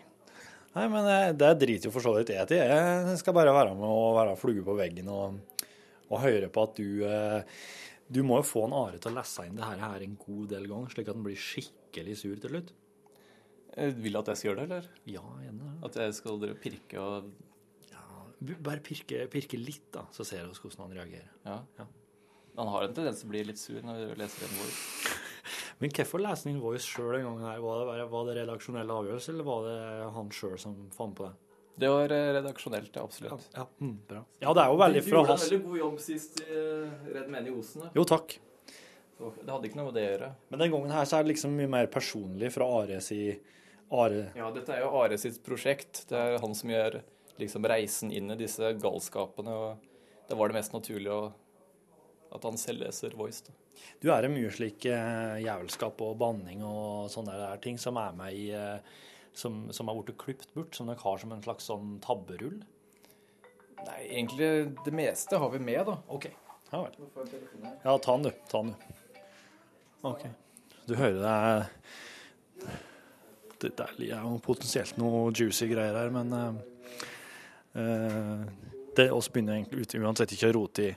[0.78, 2.62] Nei, men eh, det driter jo for så vidt jeg til.
[2.62, 5.40] Jeg skal bare være med og være flue på veggen og,
[6.12, 7.62] og høre på at du eh,
[8.14, 10.68] Du må jo få en Are til å lese inn det her, en god del
[10.70, 12.70] ganger, slik at han blir skikkelig sur til slutt.
[13.74, 14.90] Eh, Vil du at jeg skal gjøre det, eller?
[15.18, 15.74] Ja, gjerne.
[15.90, 17.32] At jeg skal dere pirke og
[17.90, 18.04] Ja,
[18.70, 21.34] Bare pirke, pirke litt, da, så ser vi hvordan han reagerer.
[21.48, 21.58] Ja.
[21.82, 21.88] Ja.
[22.58, 25.16] Han har en tendens til å bli litt sur når du leser en voice.
[25.80, 27.44] Men hvorfor leste han Voice sjøl den gangen?
[27.46, 27.60] her?
[27.62, 31.36] Var det, var det redaksjonell avgjørelse, eller var det han sjøl som fant på det?
[31.78, 33.44] Det var eh, redaksjonelt, ja, absolutt.
[33.54, 34.24] Ja, mm, bra.
[34.42, 37.30] Ja, det er jo veldig Du gjorde en veldig god jobb sist i eh, Redd
[37.30, 37.84] Menig Osen.
[37.86, 37.92] da.
[37.94, 38.40] Jo, takk.
[39.18, 40.32] Det hadde ikke noe med det å gjøre.
[40.50, 43.22] Men den gangen her så er det liksom mye mer personlig fra Are i
[43.94, 46.04] Are Ja, dette er jo Are sitt prosjekt.
[46.10, 47.00] Det er han som gjør
[47.38, 49.54] liksom reisen inn i disse galskapene.
[49.54, 51.30] og Det var det mest naturlige å,
[52.34, 53.44] at han selv leser Voice.
[53.48, 53.56] da.
[54.02, 58.16] Du er det mye slik eh, jævelskap og banning og sånne der ting som er
[58.18, 58.96] med i eh,
[59.38, 62.58] som, som er blitt klippet bort, som dere har som en slags sånn tabberull?
[63.86, 64.50] Nei, egentlig
[64.86, 65.98] det meste har vi med, da.
[66.14, 66.28] OK.
[66.72, 66.96] Ja vel.
[67.84, 68.32] Ja, ta den, du.
[68.50, 69.04] Ta den, du.
[70.10, 70.26] OK.
[70.88, 71.66] Du hører det er
[73.62, 76.60] Det der er jo potensielt noe juicy greier her, men eh,
[77.82, 78.44] eh,
[78.98, 80.92] det oss begynner egentlig uansett ikke å rote i,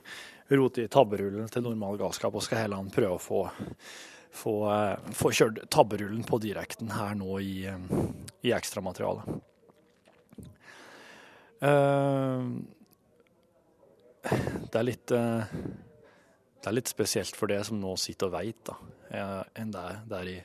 [0.57, 3.41] rote i tabberullen til normal galskap, og skal heller prøve å få,
[4.31, 7.79] få, eh, få kjørt tabberullen på direkten her nå i, eh,
[8.43, 9.41] i ekstramaterialet.
[11.61, 12.45] Eh,
[14.71, 15.07] det er litt
[16.61, 18.69] Det er litt spesielt for det som nå sitter og veit,
[19.09, 20.35] enn det er der i,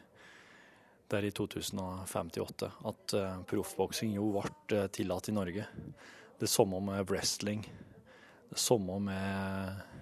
[1.12, 5.66] der i 2058, at uh, proffboksing jo ble tillatt i Norge.
[6.40, 7.66] Det samme med wrestling.
[8.48, 9.95] Det samme med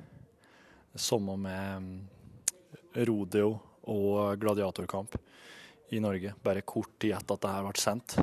[0.94, 1.94] samme med mm,
[3.08, 3.54] rodeo
[3.90, 5.16] og gladiatorkamp
[5.94, 6.34] i Norge.
[6.42, 8.16] Bare kort tid etter at det her ble sendt.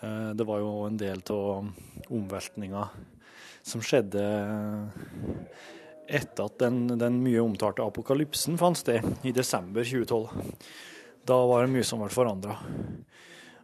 [0.00, 1.68] Eh, Det var jo en del av
[2.08, 2.88] omveltninga
[3.66, 4.22] som skjedde
[6.06, 10.30] etter at den, den mye omtalte apokalypsen fant sted i desember 2012.
[11.26, 12.54] Da var det mye som ble forandra.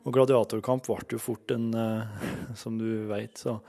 [0.03, 2.29] Og gladiatorkamp ble jo fort en eh,
[2.63, 3.61] Som du vet, så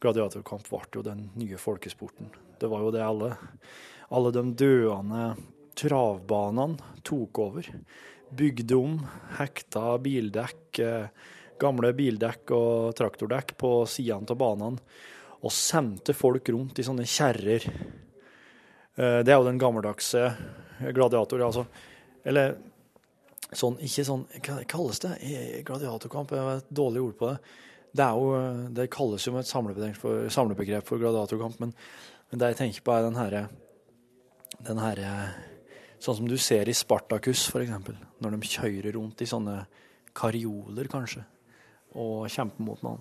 [0.00, 2.30] gladiatorkamp ble jo den nye folkesporten.
[2.58, 3.36] Det var jo det alle
[4.10, 5.36] Alle de døende
[5.76, 7.66] travbanene tok over.
[8.32, 8.94] Bygde om,
[9.36, 11.10] hekta bildekk, eh,
[11.60, 14.80] gamle bildekk og traktordekk på sidene av banene,
[15.44, 17.68] og sendte folk rundt i sånne kjerrer.
[18.96, 20.34] Eh, Det er jo den gammeldagse
[20.94, 21.66] gladiator, altså.
[22.24, 22.56] Eller
[23.52, 25.64] sånn, ikke sånn Hva kalles det?
[25.64, 27.38] Gladiatorkamp, jeg har et dårlig ord på det.
[27.96, 28.28] Det, jo,
[28.76, 31.72] det kalles jo et samlebegrep for, gladiatorkamp, men,
[32.30, 33.46] men det jeg tenker på, er den herre
[34.64, 35.12] den herre
[35.98, 37.96] Sånn som du ser i Spartacus, for eksempel.
[38.22, 39.56] Når de kjører rundt i sånne
[40.14, 41.24] karioler, kanskje,
[41.98, 43.00] og kjemper mot noen.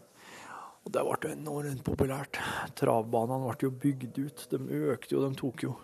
[0.81, 2.39] Og det ble enormt populært.
[2.79, 4.43] Travbanene ble jo bygd ut.
[4.49, 5.75] De økte jo, de tok jo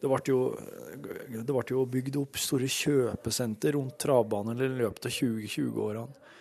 [0.00, 6.34] Det ble jo, jo bygd opp store kjøpesenter rundt travbaner i løpet av 2020-årene.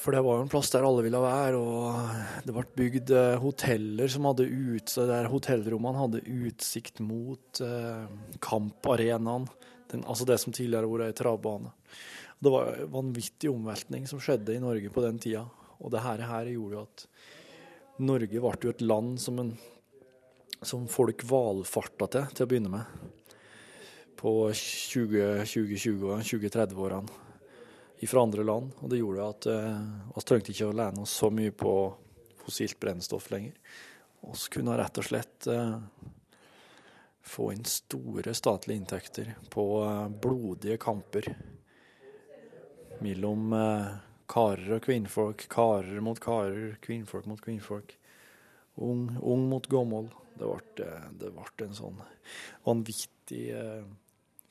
[0.00, 3.34] For det var jo en plass der alle ville være, og det ble bygd eh,
[3.42, 8.06] hoteller som hadde ut, der hotellrommene hadde utsikt mot eh,
[8.40, 9.44] kamparenaen,
[10.00, 11.74] altså det som tidligere har vært ei travbane.
[12.40, 15.44] Det var en vanvittig omveltning som skjedde i Norge på den tida,
[15.76, 17.06] og det her, her gjorde jo at
[18.00, 19.52] Norge ble jo et land som, en,
[20.64, 23.34] som folk valfarta til, til å begynne med,
[24.16, 27.28] på 20- 2020- og 2030-årene
[28.08, 28.72] fra andre land.
[28.80, 29.82] Og det gjorde at eh,
[30.14, 31.74] vi trengte ikke å lene oss så mye på
[32.40, 33.56] fossilt brennstoff lenger.
[34.20, 35.76] Vi kunne rett og slett eh,
[37.22, 41.28] få inn store statlige inntekter på eh, blodige kamper
[43.00, 43.90] mellom eh,
[44.30, 47.96] karer og kvinnfolk, karer mot karer, kvinnfolk mot kvinnfolk.
[48.80, 50.10] Ung, ung mot gammel.
[50.38, 52.00] Det ble, eh, det ble en sånn
[52.68, 53.84] vanvittig eh,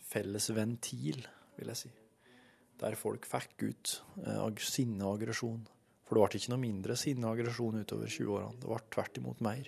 [0.10, 1.24] felles ventil,
[1.58, 1.99] vil jeg si.
[2.80, 5.66] Der folk fikk ut eh, sinne og aggresjon.
[6.08, 8.62] For det ble ikke noe mindre sinne og aggresjon utover 20-årene.
[8.62, 9.68] Det ble tvert imot mer.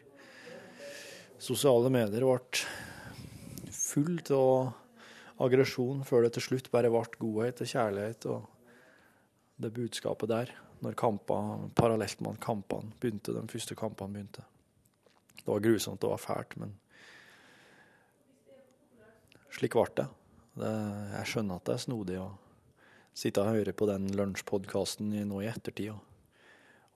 [1.42, 4.72] Sosiale medier ble fullt av
[5.42, 8.50] aggresjon før det til slutt bare ble godhet og kjærlighet og
[9.62, 10.52] det budskapet der,
[10.82, 14.46] når kampene, parallelt med kampene begynte, de første kampene begynte.
[15.38, 16.74] Det var grusomt, det var fælt, men
[19.54, 20.08] slik ble det.
[20.62, 20.72] det.
[21.18, 22.30] Jeg skjønner at det er snodig å
[23.14, 26.02] sitte og høre på den lunsjpodkasten nå i ettertid og,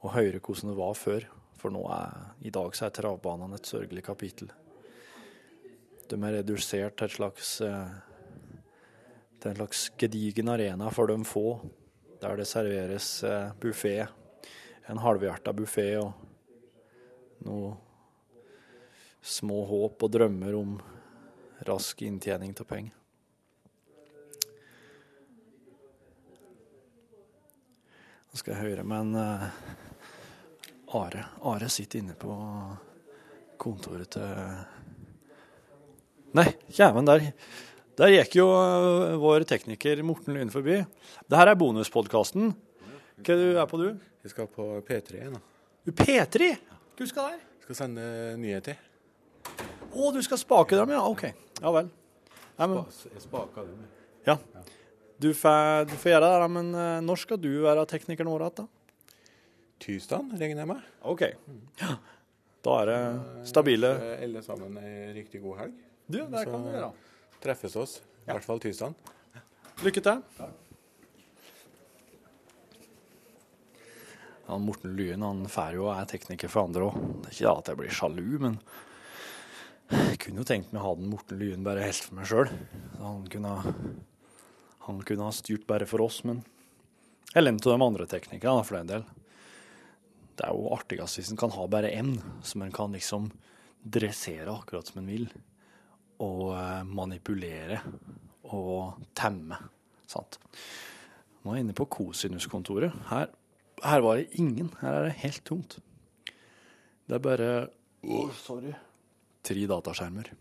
[0.03, 1.28] og høre hvordan det var før.
[1.59, 2.11] For nå er,
[2.45, 4.51] i dag så er travbanene et sørgelig kapittel.
[6.05, 7.16] De er redusert eh,
[9.39, 11.47] til en slags gedigen arena for de få,
[12.22, 13.95] der det serveres eh, buffé.
[14.89, 16.13] En halvhjerta buffé og
[17.45, 17.74] noe
[19.26, 20.78] små håp og drømmer om
[21.66, 23.04] rask inntjening av penger.
[28.36, 29.45] Nå skal jeg høre, men uh,
[30.99, 32.33] Are, Are sitter inne på
[33.63, 34.25] kontoret til
[36.36, 36.43] Nei,
[36.75, 37.29] jæven, der,
[37.95, 40.81] der gikk jo eh, vår tekniker Morten Lyn forbi.
[40.83, 42.51] Det her er bonuspodkasten.
[43.23, 44.03] Hva du er på, du?
[44.27, 45.39] Vi skal på P3 nå.
[45.88, 46.51] Du P3?
[46.99, 47.41] Hva skal der?
[47.63, 48.11] Skal sende
[48.43, 48.83] nyheter.
[49.47, 51.05] Å, du skal spake dem, ja.
[51.07, 51.29] OK.
[51.63, 51.88] Ja vel.
[52.59, 52.81] Nei, men,
[53.15, 53.88] Jeg spaka dem.
[54.27, 54.36] ja.
[55.22, 58.43] Du får, du får gjøre det, da, men eh, når skal du være teknikeren vår
[58.49, 58.66] igjen, da?
[59.86, 60.89] Tirsdag, regner jeg med.
[61.07, 61.24] OK.
[61.82, 61.95] Ja.
[62.66, 62.99] Da er det
[63.51, 65.76] stabile Så Alle sammen ei riktig god helg.
[66.09, 66.91] Du, det kan du gjøre.
[67.43, 68.95] Treffes oss, i hvert fall tirsdag.
[69.86, 70.24] Lykke til.
[74.45, 76.97] Han Morten Lyen han fær jo og er tekniker for andre òg.
[77.24, 78.57] Det er ikke da at jeg blir sjalu, men
[79.95, 82.51] jeg kunne jo tenkt meg å ha den Morten Lyen bare helt for meg sjøl.
[83.01, 83.74] Han, kunne ha-
[84.86, 86.43] han kunne ha styrt bare for oss, men
[87.36, 89.01] Eller en av de andre teknikerne, for den del.
[90.39, 92.13] Det er jo artigst hvis en kan ha bare én,
[92.43, 93.27] som en kan liksom
[93.83, 95.25] dressere akkurat som en vil.
[96.23, 97.81] Og eh, manipulere
[98.55, 99.57] og temme.
[100.07, 100.39] Sant?
[101.41, 102.95] Nå er jeg inne på kosinuskontoret.
[103.09, 103.27] Her,
[103.83, 104.71] her var det ingen.
[104.79, 105.77] Her er det helt tomt.
[107.05, 107.49] Det er bare
[108.05, 108.71] oh, sorry.
[109.43, 110.31] tre dataskjermer.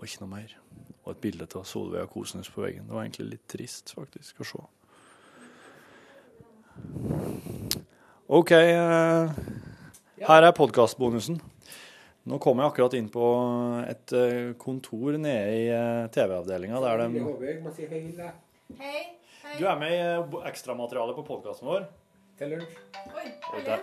[0.00, 0.52] Og ikke noe mer.
[1.04, 2.86] Og et bilde av Solveig og Kosnes på veggen.
[2.88, 4.62] Det var egentlig litt trist, faktisk, å se.
[8.30, 8.52] OK.
[8.56, 9.32] eh,
[10.24, 11.36] her er podkastbonusen.
[12.30, 13.28] Nå kom jeg akkurat inn på
[13.84, 17.08] et eh, kontor nede i eh, TV-avdelinga der de
[18.80, 19.06] Hei.
[19.58, 21.88] Du er med i ekstramaterialet på podkasten vår.
[22.40, 23.80] Oi, Oi, det,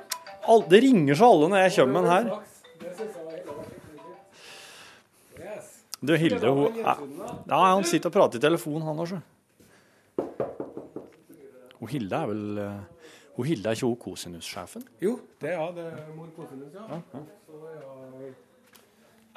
[0.71, 2.56] det ringer så alle når jeg kommer med den her.
[6.01, 6.93] Du, Hilde, hun ja,
[7.49, 9.17] ja, han sitter og prater i telefonen, han også.
[11.79, 14.85] Hun Hilde er vel eh, Hun Hilde er ikke hun kosinussjefen?
[15.01, 16.85] Jo, det er det er mor Kosinus, ja.
[16.89, 17.23] ja,
[17.81, 18.29] ja,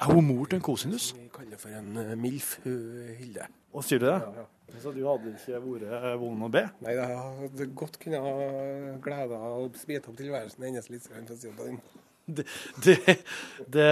[0.01, 1.11] Er hun mor til en kosinus?
[1.17, 3.49] vi kaller for en eh, MILF, Hilde.
[3.73, 4.17] Og sier du det?
[4.21, 4.47] Ja, ja.
[4.79, 6.61] Så du hadde ikke vært vond å be?
[6.85, 8.35] Nei, jeg hadde godt kunne ha
[9.03, 11.09] gleda og speedet opp tilværelsen hennes litt.
[11.09, 11.81] for å si det på den.
[12.31, 12.45] Det,
[12.85, 12.95] det,
[13.67, 13.87] det,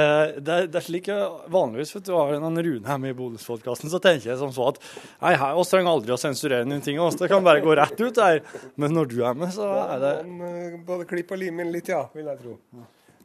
[0.46, 4.00] det, er- slik jeg vanligvis vet du, har en Rune her med i bonuspodkasten, så
[4.04, 4.80] tenker jeg som så at
[5.22, 8.00] nei, her, oss trenger aldri å sensurere noen ting, oss, det kan bare gå rett
[8.00, 8.42] ut her.
[8.80, 11.92] Men når du er med, så er det eh, både klipp og lim inn litt,
[11.92, 12.58] ja, vil jeg tro.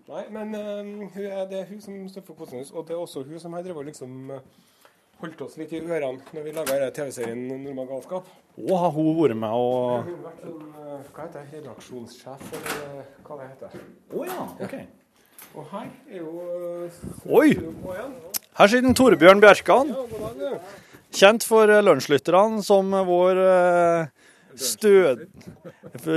[0.05, 3.23] Nei, men uh, er, det er hun som står for Kosinus, og det er også
[3.25, 4.43] hun som har drevet liksom eh,
[5.23, 8.29] holdt oss litt i ørene når vi laga TV-serien Normal galskap.
[8.55, 13.09] Å, har hun vært med og Hun har vært eh, hva heter det, redaksjonssjef, eller
[13.25, 13.81] hva det heter.
[14.12, 14.77] Å ja, OK.
[15.55, 16.31] Og her er jo
[16.87, 17.49] eh, Oi!
[18.59, 19.93] Her sitter Torbjørn Bjerkan,
[21.15, 24.13] kjent for eh, lunsjlytterne som vår eh,
[24.59, 25.25] stød...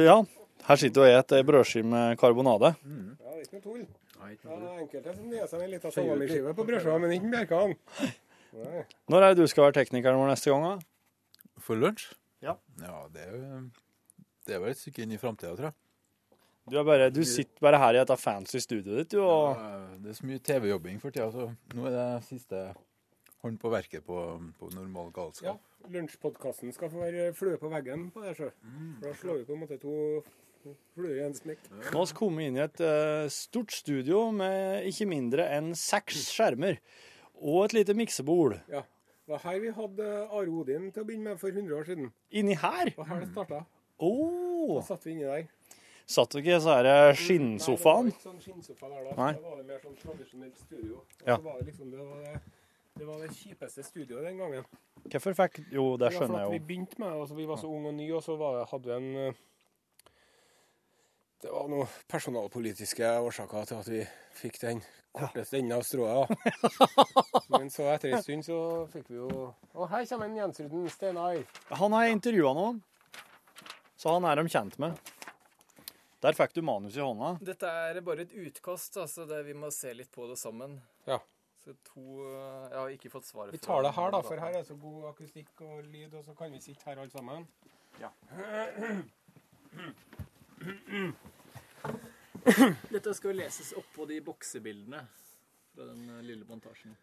[0.06, 0.20] Ja,
[0.68, 2.74] Her sitter du og et ei brødskive med karbonade.
[2.76, 3.84] Ja, det er ikke noe tull.
[4.18, 7.76] Ja, det enkelte som gir seg en liten salamiskive på brødskiva, men ikke Bjerkan.
[9.08, 10.66] Når er det du skal være teknikeren vår neste gang?
[10.66, 11.60] da?
[11.64, 12.10] For lunsj?
[12.44, 12.58] Ja.
[12.82, 13.62] Ja, det er jo
[14.48, 15.78] Det er vel et stykke inn i framtida, tror jeg.
[16.68, 19.78] Du, er bare, du sitter bare her i dette fancy studioet ditt, du, og Ja,
[20.02, 21.48] Det er så mye TV-jobbing for tida, så
[21.78, 22.64] nå er det siste
[23.44, 24.18] hånd på verket på,
[24.60, 25.62] på normal Ja, galskap.
[25.94, 28.50] lunsjpodkasten skal få være flue på veggen på det, sjø.
[29.00, 29.96] For da slår vi på en måte to
[30.98, 31.70] fluer i en smekk.
[31.72, 36.26] Nå har vi kommet inn i et uh, stort studio med ikke mindre enn seks
[36.34, 36.82] skjermer.
[37.38, 38.58] Og et lite miksebol.
[38.72, 38.84] Ja.
[39.28, 42.12] Det var her vi hadde Are Odin til å begynne med for 100 år siden.
[42.32, 42.90] Inni her?
[42.92, 43.64] Det var her det starta.
[44.00, 44.78] Oh.
[44.78, 45.48] Da satt vi inni der.
[46.08, 48.08] Satt du ikke i er det skinnsofaen?
[48.08, 49.16] Nei, det var ikke sånn skinnsofa der da.
[49.18, 49.32] Nei.
[49.36, 51.02] Da var det mer sånn tradisjonelt studio.
[51.02, 51.36] Og Ja.
[51.44, 52.42] var det liksom det var det,
[52.98, 54.64] det var det kjipeste studioet den gangen.
[55.04, 56.52] Hvorfor fikk Jo, det skjønner at jo.
[56.56, 58.94] Vi begynte med altså, vi var så unge og nye, og så var, hadde vi
[58.96, 59.34] en eh,
[61.44, 64.06] Det var noen personalpolitiske årsaker til at vi
[64.40, 64.82] fikk den
[65.12, 66.32] korteste enden av strået.
[67.52, 69.28] Men så etter en stund så fikk vi jo
[69.76, 71.44] Å, her kommer en Jensruden Steinar.
[71.84, 72.68] Han har jeg intervjua nå,
[73.98, 74.96] så han er de kjent med.
[76.26, 77.36] Der fikk du manus i hånda.
[77.46, 80.80] Dette er bare et utkast, altså der vi må se litt på det sammen.
[81.06, 81.20] Ja.
[81.62, 84.64] Så to Jeg har ikke fått svaret Vi tar det her, da, for her er
[84.66, 87.48] så god akustikk og lyd, og så kan vi sitte her alle sammen.
[88.02, 88.10] Ja.
[92.94, 95.02] Dette skal leses oppå de boksebildene
[95.74, 96.96] fra den eh, lille montasjen.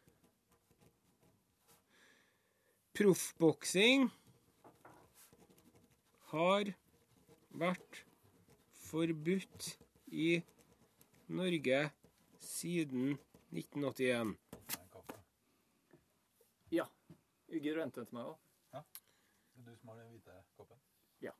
[2.94, 4.08] Proffboksing
[6.32, 6.72] har
[7.54, 8.04] vært
[8.94, 10.42] forbudt i
[11.26, 11.90] Norge
[12.38, 13.16] siden
[13.50, 14.36] 1981.
[16.70, 16.86] Ja.
[17.50, 18.36] Gidder du å til meg òg?
[18.74, 20.78] Det er du som har den hvite koppen?
[21.24, 21.34] Ja.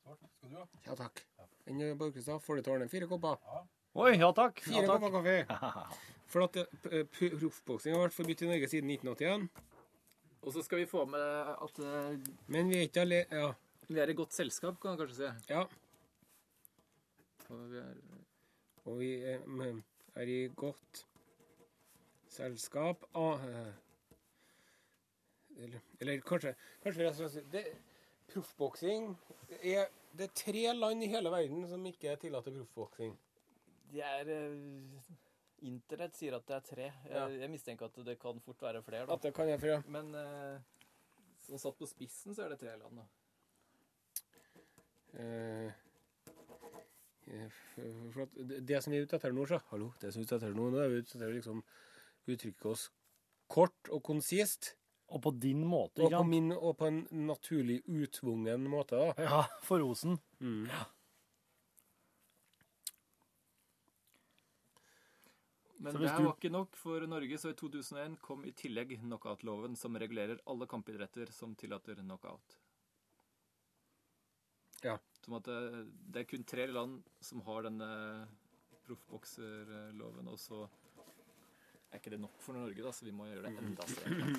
[0.00, 0.24] Svart.
[0.38, 0.64] Skal du ha?
[0.86, 1.22] Ja takk.
[1.66, 1.92] Den ja.
[1.98, 3.36] Borgestad, får du til ordne fire kopper?
[3.96, 4.60] Oi, ja takk.
[4.64, 5.04] Fire Ja, takk.
[5.04, 5.92] kopper kaffe.
[6.32, 9.48] For at eh, proffboksing har vært forbudt i Norge siden 1981.
[10.46, 13.52] Og så skal vi få med at uh, Men vi er ikke alene Ja.
[13.88, 15.52] vi er i godt selskap, kan man kanskje si.
[15.52, 15.66] ja.
[17.50, 17.94] Og vi er
[18.86, 19.42] Og vi er,
[20.16, 21.06] er i godt
[22.30, 23.74] selskap av eh,
[25.56, 27.62] eller, eller kanskje, kanskje rett og slett det,
[28.28, 29.12] Proffboksing
[29.62, 29.86] er
[30.16, 33.14] Det er tre land i hele verden som ikke tillater proffboksing.
[33.92, 35.10] Det er eh,
[35.66, 36.86] Internett sier at det er tre.
[37.04, 37.26] Jeg, Ja.
[37.28, 39.06] jeg mistenker at det kan fort være flere.
[39.06, 39.14] Da.
[39.14, 39.78] At det kan jeg for ja.
[39.88, 40.58] Men eh,
[41.46, 43.00] sånn satt på spissen, så er det tre land.
[43.00, 43.06] Da.
[45.16, 45.72] Eh,
[47.26, 50.22] for- for at det, det som vi er ute etter nå, så Hallo, det som
[50.22, 51.62] vi er ute etter nå, nå er vi ute etter å liksom
[52.28, 52.90] uttrykke oss
[53.48, 54.74] kort og konsist.
[55.08, 59.14] Og på din måte, Og ikke på, min, og på en naturlig utvungen måte, da.
[59.22, 60.18] Ja, for rosen.
[65.78, 68.50] Men det hvis her du- var ikke nok for Norge, så i 2001 kom i
[68.52, 72.56] tillegg knockout-loven, som regulerer alle kampidretter som tillater knockout.
[74.82, 74.98] Ja.
[75.26, 75.60] Som at det,
[76.14, 77.86] det er kun tre land som har denne
[78.86, 80.60] proffbokserloven, og så
[81.90, 84.36] er ikke det nok for Norge, da, så vi må gjøre det enda strengere.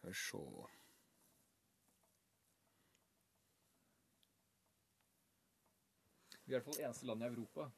[0.00, 0.44] Skal vi se
[6.46, 7.68] Vi er i hvert fall eneste land i Europa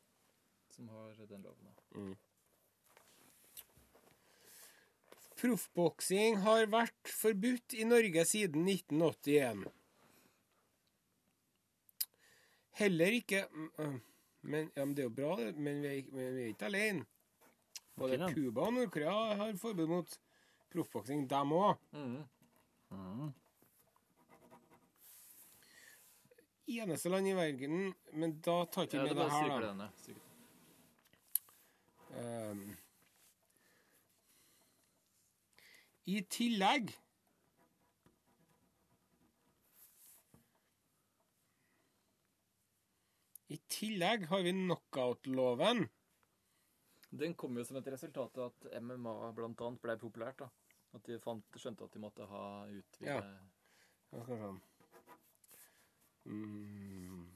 [0.71, 1.67] som har den loven.
[1.67, 2.32] da.
[5.43, 9.65] Proffboksing har vært forbudt i Norge siden 1981.
[12.79, 13.97] Heller ikke mm, øh,
[14.43, 15.35] Men, ja, men det er jo bra.
[15.55, 17.05] Men vi er, men vi er ikke alene.
[17.99, 18.33] Både Ikke?
[18.35, 20.15] Cuba og Nord-Korea har forbud mot
[20.73, 21.77] proffboksing, dem òg.
[26.73, 29.67] Eneste land i verden Men da tar ikke Ja, med det her, da.
[29.69, 29.89] denne.
[36.07, 36.91] I tillegg
[43.53, 45.85] I tillegg har vi knockout-loven.
[47.13, 50.39] Den kom jo som et resultat av at MMA annet ble populært.
[50.41, 50.49] da.
[50.97, 53.21] At de fant, skjønte at de måtte ha utvide Ja.
[54.13, 54.49] Ja, skal vi.
[56.25, 57.29] Mm.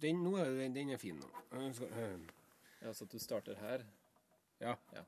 [0.00, 1.28] Den, nå er den, den er fin nå.
[1.72, 2.20] Skal- uh.
[2.82, 3.84] Ja, Så at du starter her.
[4.60, 4.76] Ja.
[4.92, 5.04] Ja.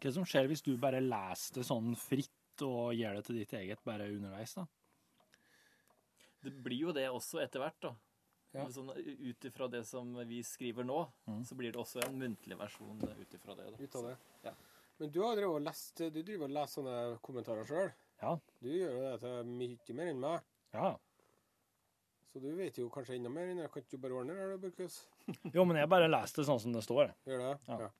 [0.00, 3.52] Hva som skjer hvis du bare leser det sånn fritt og gjør det til ditt
[3.56, 4.66] eget bare underveis, da?
[6.40, 7.92] Det blir jo det også etter hvert, da.
[8.56, 8.64] Ja.
[8.72, 11.44] Sånn, ut ifra det som vi skriver nå, Mm.
[11.46, 13.70] så blir det også en muntlig versjon ut ifra det.
[13.70, 13.76] Da.
[13.84, 14.16] Ut av det.
[14.44, 14.54] Ja.
[14.98, 17.92] Men du har drevet og lest Du driver og leser sånne kommentarer sjøl.
[18.22, 18.34] Ja.
[18.60, 20.40] Du gjør jo det til mye mer enn meg.
[20.74, 20.96] Ja.
[22.32, 23.70] Så du vet jo kanskje enda mer enn jeg.
[23.72, 25.06] Kan ikke du bare ordne det, eller, Børkhus?
[25.54, 27.14] Jo, men jeg bare leser det sånn som det står.
[27.26, 27.54] Gjør det?
[27.68, 27.78] Ja.
[27.86, 27.90] Ja.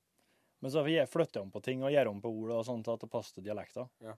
[0.61, 3.01] Men så jeg flytter om på ting og gjør om på ord og sånt at
[3.01, 3.47] det passer til
[4.05, 4.15] Ja.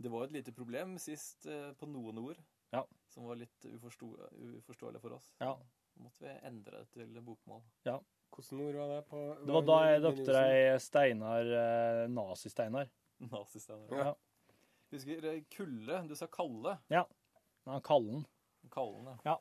[0.00, 2.38] Det var et lite problem sist eh, på noen ord
[2.72, 2.84] Ja.
[3.08, 5.32] som var litt uforståelig for oss.
[5.40, 5.54] Ja.
[5.94, 7.62] Da måtte vi endre det til bokmål.
[7.88, 7.98] Ja.
[8.30, 9.00] Hvordan ord var det?
[9.10, 12.90] på Det var da jeg døpte deg Steinar eh, Nazi-Steinar.
[13.98, 14.04] ja.
[14.04, 14.14] Ja.
[14.94, 16.02] Husker eh, Kulle.
[16.08, 16.78] Du sa Kalle.
[17.68, 18.24] Nei, Kallen.
[18.72, 19.16] Kallen, ja.
[19.24, 19.36] ja.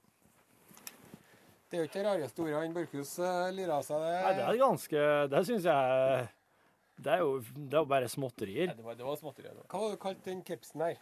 [1.70, 4.02] Det er jo ikke det rareste ordet han Børkhus uh, lirer av seg.
[4.02, 4.14] Det.
[4.26, 6.28] Nei, det er ganske Det syns jeg
[7.06, 8.72] Det er jo det er jo bare småtterier.
[8.72, 9.54] Nei, det var, det var småtterier.
[9.54, 9.70] det var.
[9.70, 10.98] Hva var det du kalte den kepsen her?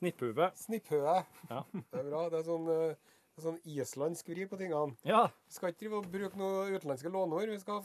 [0.00, 0.48] Snipphue.
[0.56, 1.16] Snipphue.
[1.50, 1.60] Ja.
[1.76, 2.22] Det er bra.
[2.32, 4.96] Det er sånn, eh, det er sånn islandsk vri på tingene.
[5.06, 5.26] Ja.
[5.50, 7.52] Vi skal ikke drive og bruke noen utenlandske låneord.
[7.52, 7.84] Vi skal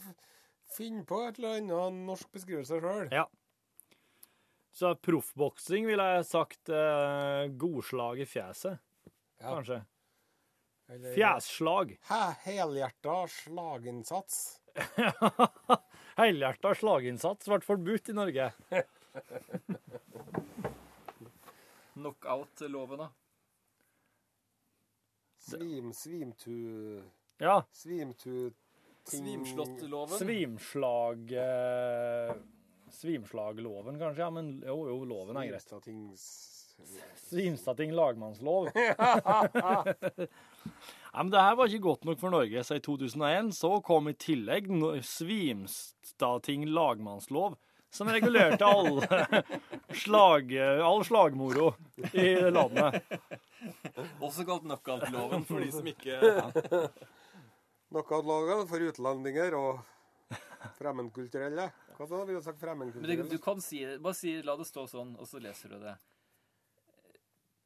[0.78, 3.12] finne på et eller annet norsk beskrivelse sjøl.
[3.14, 3.28] Ja.
[4.76, 8.80] Så proffboksing ville jeg sagt eh, godslag i fjeset,
[9.42, 9.52] Ja.
[9.52, 9.82] kanskje.
[10.88, 11.98] Fjesslag.
[12.10, 14.62] Hæ, helhjerta slaginnsats.
[16.20, 18.52] Helhjerta slaginnsats ble forbudt i Norge.
[21.96, 23.10] Knockout-loven, da.
[25.46, 27.04] Svim, svimtu
[27.38, 27.64] Ja.
[27.72, 28.52] Svimtu
[29.06, 30.18] Svimslåttloven.
[30.18, 32.36] Svimslag eh,
[32.90, 34.24] Svimslagloven, kanskje?
[34.24, 35.74] Ja, men jo, jo, loven er greit.
[37.26, 38.70] Svimstating lagmannslov.
[38.76, 39.84] ja,
[41.18, 44.14] men det her var ikke godt nok for Norge, så i 2001 så kom i
[44.14, 44.68] tillegg
[45.04, 47.56] Svimstating lagmannslov,
[47.90, 49.02] som regulerte all,
[50.04, 50.54] slag,
[50.84, 51.74] all slagmoro
[52.14, 53.02] i landet.
[54.20, 56.20] Også kalt knockout-loven for de som ikke
[57.90, 59.80] Knockout-loven for utlendinger og
[60.76, 61.70] fremmedkulturelle.
[61.96, 62.26] Hva sa du?
[62.28, 63.30] Vi har sagt Men det, fremmedkulturelle.
[63.32, 64.00] du kan si det.
[64.04, 65.96] Bare si, la det stå sånn, og så leser du det.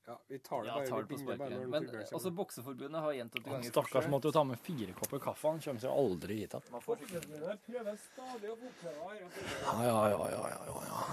[0.09, 0.87] Ja, vi tar det Ja, bare.
[0.87, 1.51] tar det på sparket.
[1.53, 5.19] når Men også altså, Bokseforbundet har gjentatte ganger Stakkars måtte jo ta med fire kopper
[5.21, 5.51] kaffe.
[5.51, 6.71] Han kommer seg aldri hit igjen.
[6.73, 7.21] Man får ikke-
[7.67, 9.19] prøver stadig å bokprøve.
[9.61, 11.03] Ja, ja, ja, ja, ja, ja, ja.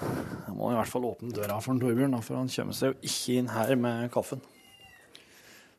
[0.46, 3.00] Jeg må i hvert fall åpne døra for en Torbjørn, for han kommer seg jo
[3.02, 4.40] ikke inn her med kaffen.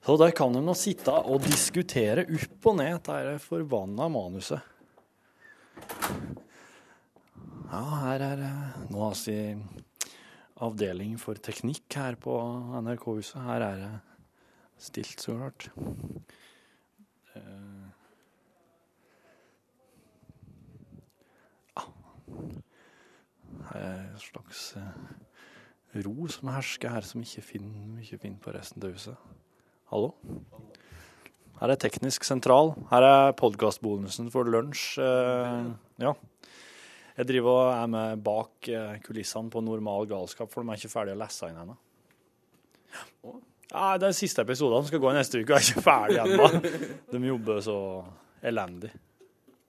[0.06, 4.62] Så der kan de nå sitte og diskutere opp og ned dette forbanna manuset.
[7.72, 8.38] Ja, her er
[8.92, 9.60] Nå har altså
[10.64, 12.34] avdeling for teknikk her på
[12.82, 13.42] NRK-huset.
[13.46, 13.92] Her er det
[14.82, 15.70] stilt, så klart.
[17.36, 17.42] Ja.
[23.68, 28.84] Her er en slags eh, ro som hersker her, som ikke finner, finner på resten
[28.84, 29.18] av huset.
[29.92, 30.14] Hallo?
[31.58, 32.68] Her er teknisk sentral.
[32.92, 34.98] Her er podkastbonusen for lunsj.
[35.02, 35.72] Eh,
[36.04, 36.12] ja.
[37.18, 40.92] Jeg driver og er med bak eh, kulissene på Normal galskap, for de er ikke
[40.94, 41.78] ferdige å lese inn ennå.
[43.72, 45.86] Ja, det er siste episoden som skal gå i neste uke, og jeg er ikke
[45.88, 46.50] ferdig ennå.
[47.12, 47.78] De jobber så
[48.46, 48.92] elendig.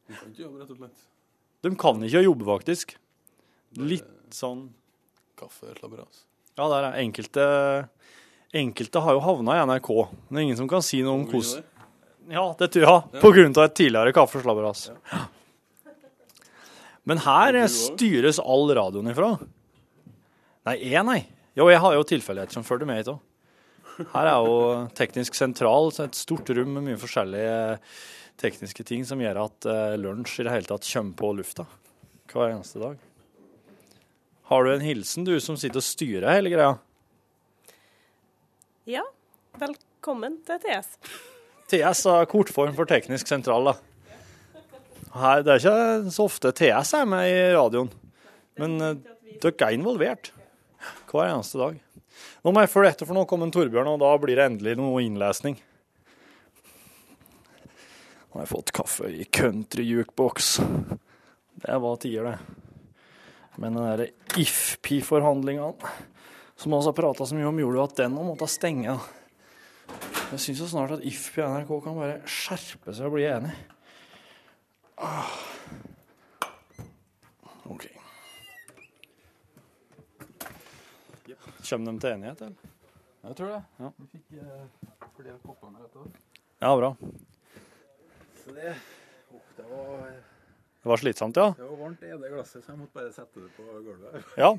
[0.09, 1.07] De kan ikke jobbe, rett og slett.
[1.65, 2.95] De kan ikke jobbe, faktisk.
[3.81, 4.69] Litt sånn
[5.39, 6.25] Kaffe, slabberas.
[6.59, 7.45] Ja, der er enkelte
[8.59, 9.91] Enkelte har jo havna i NRK.
[10.31, 13.21] Det er ingen som kan si noe om Hvor hvordan Ja, det tror jeg.
[13.23, 14.89] På grunn av et tidligere kaffeslabberas.
[17.09, 19.33] Men her styres all radioen ifra.
[20.69, 21.23] Nei, jeg, nei.
[21.57, 23.25] Jo, jeg har jo tilfeldigheter som følger med hit òg.
[24.13, 24.59] Her er jo
[24.95, 27.57] teknisk sentral, så et stort rom med mye forskjellige
[28.39, 31.65] tekniske ting som gjør at eh, lunsj i det hele tatt kommer på lufta
[32.31, 33.01] hver eneste dag.
[34.53, 36.77] Har du en hilsen, du som sitter og styrer hele greia?
[38.89, 39.03] Ja,
[39.59, 40.95] velkommen til TS.
[41.69, 43.88] TS er kortform for teknisk sentral, da.
[45.15, 47.89] Her, det er ikke så ofte TS er med i radioen,
[48.61, 48.99] men eh,
[49.41, 50.33] dere er involvert
[51.09, 51.79] hver eneste dag.
[52.45, 55.01] Nå må jeg følge etter, for nå kommer Torbjørn, og da blir det endelig noe
[55.05, 55.57] innlesning.
[58.29, 60.59] Nå har jeg fått kaffe i country jukebox.
[61.59, 62.67] Det var tider, det.
[63.59, 65.73] Men den derre IFPI-forhandlingene,
[66.59, 68.95] som har prata så mye om, gjorde jo at den måtte stenge.
[70.29, 73.57] Jeg syns jo snart at IFPI og NRK kan bare skjerpe seg og bli enig.
[75.01, 75.31] Ah.
[77.65, 77.87] OK.
[81.69, 82.75] Kommer de til enighet, eller?
[83.29, 83.61] Jeg tror det.
[83.79, 83.91] Ja.
[83.99, 84.65] Vi fikk uh,
[85.19, 86.17] flere koppene rett over.
[86.59, 86.91] Ja, bra.
[88.41, 88.73] Så det,
[89.31, 90.09] oh, det var
[90.83, 91.53] Det var slitsomt, ja?
[91.59, 94.33] Det var varmt i det glasset, så jeg måtte bare sette det på gulvet.
[94.39, 94.55] Ja.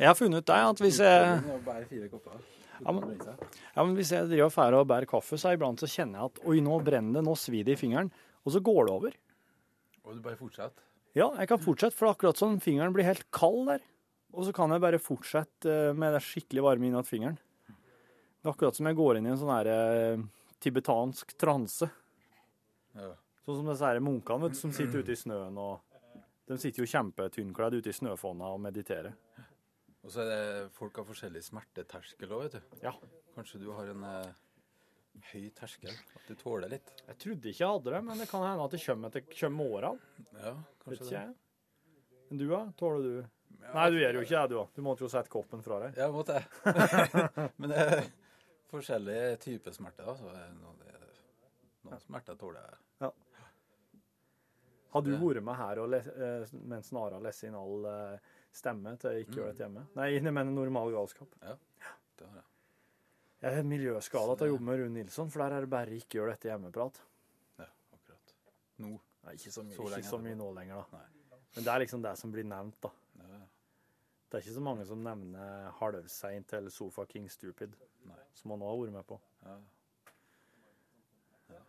[0.00, 2.44] Jeg har funnet ut det, at hvis jeg bare fire kopper.
[2.82, 6.32] Ja, men, ja, men hvis jeg driver og bærer kaffe, så iblant så kjenner jeg
[6.32, 8.10] at oi, nå brenner det, nå svir det i fingeren.
[8.42, 9.16] Og så går det over.
[10.02, 10.88] Og du bare fortsetter.
[11.12, 13.82] Ja, jeg kan fortsette, for akkurat sånn fingeren blir helt kald der.
[14.32, 17.36] Og så kan jeg bare fortsette eh, med det skikkelig varme innat fingeren.
[17.68, 20.22] Det er akkurat som jeg går inn i en sånn her eh,
[20.64, 21.90] tibetansk transe.
[22.96, 23.12] Ja.
[23.44, 25.88] Sånn som disse her munkene vet, som sitter ute i snøen og
[26.48, 29.14] De sitter jo kjempetynnkledd ute i snøfonna og mediterer.
[30.02, 32.80] Og så er det folk har forskjellig smerteterskel òg, vet du.
[32.82, 32.92] Ja.
[33.36, 34.32] Kanskje du har en eh,
[35.32, 35.92] høy terskel?
[36.16, 36.90] At du tåler litt?
[37.06, 39.58] Jeg trodde ikke jeg hadde det, men det kan hende at det kommer etter kommer
[39.58, 40.26] med årene.
[40.42, 40.54] Ja,
[40.84, 41.22] kanskje det.
[42.28, 42.64] Men du, da?
[42.80, 43.14] Tåler du
[43.62, 44.70] Nei, du gjør jo ikke det, du òg.
[44.74, 45.98] Du måtte jo sette koppen fra deg.
[46.00, 47.50] Ja, måtte jeg.
[47.62, 48.00] Men det er
[48.72, 50.14] forskjellige typer smerte, da.
[50.18, 51.12] Så er det noe, det,
[51.86, 52.80] noen smerter tåler jeg.
[53.04, 53.12] Ja.
[54.92, 58.96] Har du vært med her og les, eh, mens Nara leser inn all eh, stemme
[59.00, 59.86] til Ikke gjør dette hjemme?
[59.96, 61.38] Nei, mener normal galskap.
[61.40, 61.54] Ja,
[62.18, 62.51] det har jeg.
[63.42, 66.20] Jeg er miljøskada til å jobbe med Rune Nilsson, for der er det bare ikke
[66.20, 67.00] gjør dette hjemmeprat.
[67.58, 67.66] Ja,
[67.96, 68.34] akkurat.
[68.84, 68.92] Nå.
[69.22, 71.00] Nei, ikke så mye, Så ikke så mye nå lenger, da.
[71.00, 71.38] Nei.
[71.56, 72.92] Men det er liksom det som blir nevnt, da.
[73.18, 73.40] Ja, ja.
[74.30, 77.74] Det er ikke så mange som nevner halvseint eller Sofa King Stupid,
[78.08, 78.22] Nei.
[78.38, 79.18] som han òg har vært med på.
[79.42, 79.58] Ja.
[81.56, 81.60] Ja.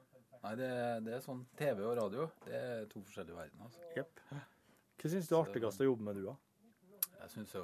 [0.45, 0.71] Nei, det,
[1.09, 2.29] det er sånn TV og radio.
[2.45, 3.65] Det er to forskjellige verdener.
[3.65, 3.83] Altså.
[3.97, 4.23] Jepp.
[5.01, 6.37] Hva syns du er artigst å jobbe med, du, da?
[7.23, 7.63] Jeg syns jo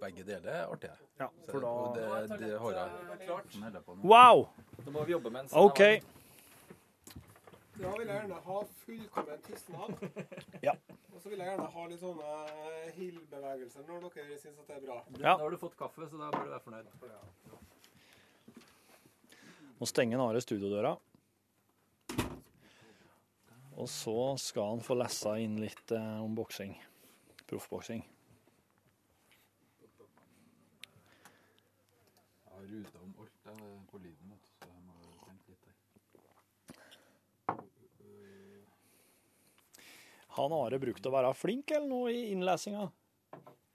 [0.00, 0.94] begge deler er artige.
[1.18, 2.88] Ja, for det, og da det, det har jeg
[3.26, 3.56] Klart.
[3.58, 3.96] meldt nå.
[4.06, 4.44] Wow!
[4.78, 5.80] Da må vi jobbe mens OK.
[7.72, 9.90] Da vil jeg gjerne ha fullkommen tystnad.
[10.62, 10.76] Ja.
[11.10, 12.30] Og så vil jeg gjerne ha litt sånne
[12.94, 14.98] hill-bevegelser når dere syns at det er bra.
[15.18, 15.34] Ja.
[15.34, 16.86] Nå har du fått kaffe, så da bør du være fornøyd.
[19.82, 20.94] Nå stenger Are studiodøra.
[23.82, 26.78] Og så skal han få lese inn litt eh, om boksing.
[27.50, 28.04] Proffboksing.
[32.46, 33.56] Jeg har ruta om alt jeg,
[33.90, 34.94] på lyden, vet du, så jeg må
[35.26, 35.76] tenke litt der.
[37.48, 37.56] Har
[40.36, 42.88] han Are brukt å være flink eller noe i innlesinga?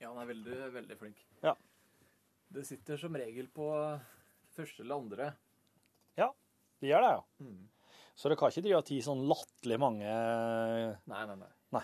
[0.02, 1.24] Ja, han er veldig, veldig flink.
[1.44, 1.56] Ja.
[2.54, 3.68] Det sitter som regel på
[4.56, 5.32] første eller andre.
[6.18, 6.32] Ja,
[6.82, 7.50] det gjør det, ja.
[8.18, 11.52] Så det kan ikke drive ti sånn latterlig mange Nei, nei, nei.
[11.78, 11.84] Nei.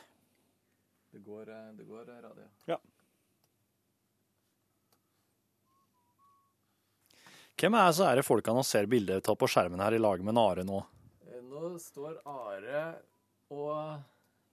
[1.14, 2.48] Det går, eh, det går eh, radio.
[2.72, 2.80] Ja.
[7.60, 10.40] Hvem er så er det folkene ser bilder av på skjermen her i lag med
[10.42, 10.80] Are nå?
[11.30, 12.82] Eh, Nå står Are
[13.54, 14.02] og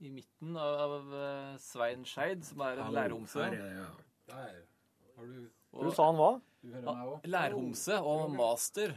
[0.00, 1.14] i midten av av
[1.60, 3.50] Svein Skeid, som er en lærhomse.
[4.30, 4.62] Der.
[5.16, 5.48] Har du
[5.84, 6.32] Du sa han hva?
[6.62, 7.26] Du òg?
[7.28, 8.96] Lærhomse og master.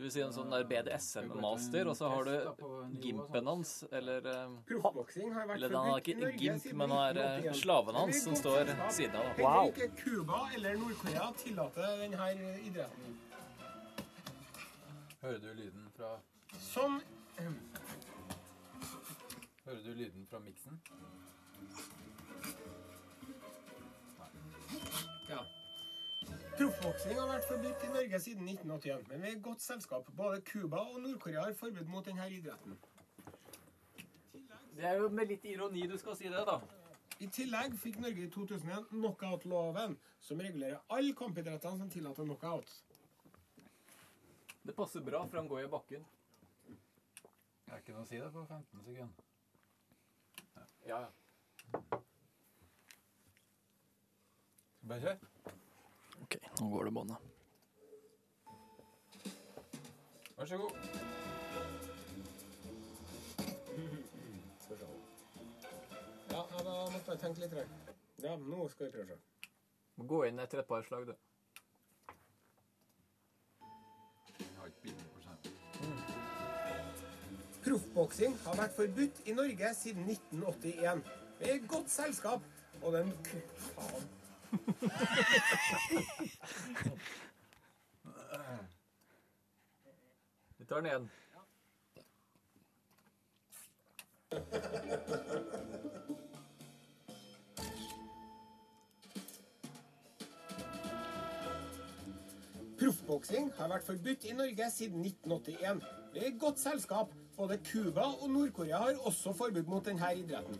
[0.00, 4.54] Det vil si en sånn der BDSM-master, og så har du gimpen hans, eller eh,
[4.70, 7.34] Proffboksing har vært Eller han er forbudt i ikke Norge gimp, men han er eh,
[7.50, 7.58] 1981.
[7.60, 9.28] slaven hans som står siden av.
[9.36, 9.50] Wow.
[9.50, 12.30] Heller ikke Cuba eller Nord-Korea tillater denne
[12.70, 13.18] idretten.
[15.20, 16.14] Hører du lyden fra
[16.56, 16.96] Som
[19.70, 20.80] Hører du lyden fra miksen?
[25.28, 25.44] Ja.
[26.56, 30.10] Proffboksing har vært forbudt i Norge siden 1981, men vi er i godt selskap.
[30.16, 32.74] Både Cuba og Nord-Korea har forbud mot denne idretten.
[34.74, 36.58] Det er jo med litt ironi du skal si det, da.
[37.22, 42.74] I tillegg fikk Norge i 2001 knockout-loven, som regulerer alle kampidrettene som tillater knockout.
[44.66, 46.12] Det passer bra, for han går i bakken.
[46.66, 49.29] Jeg er ikke noe å si det på 15 sekunder.
[50.86, 51.10] Ja, ja.
[54.70, 55.18] Skal vi bare kjøre?
[56.22, 57.16] OK, nå går det båndet.
[60.36, 60.72] Vær så god.
[66.30, 67.54] Ja, da måtte jeg tenke litt.
[68.22, 69.16] Ja, nå skal vi prøve.
[69.16, 70.06] å se.
[70.12, 71.29] gå inn etter et par slag, du.
[77.64, 81.02] Proffboksing har vært forbudt i Norge siden 1981.
[81.40, 82.40] Vi er i godt selskap,
[82.82, 83.12] og den
[83.56, 84.08] Faen.
[90.58, 91.10] Vi tar den igjen.
[102.80, 105.82] Proffboksing har vært forbudt i Norge siden 1981.
[106.14, 107.12] Vi er i godt selskap.
[107.40, 110.58] Både Cuba og Nord-Korea har også forbud mot denne idretten.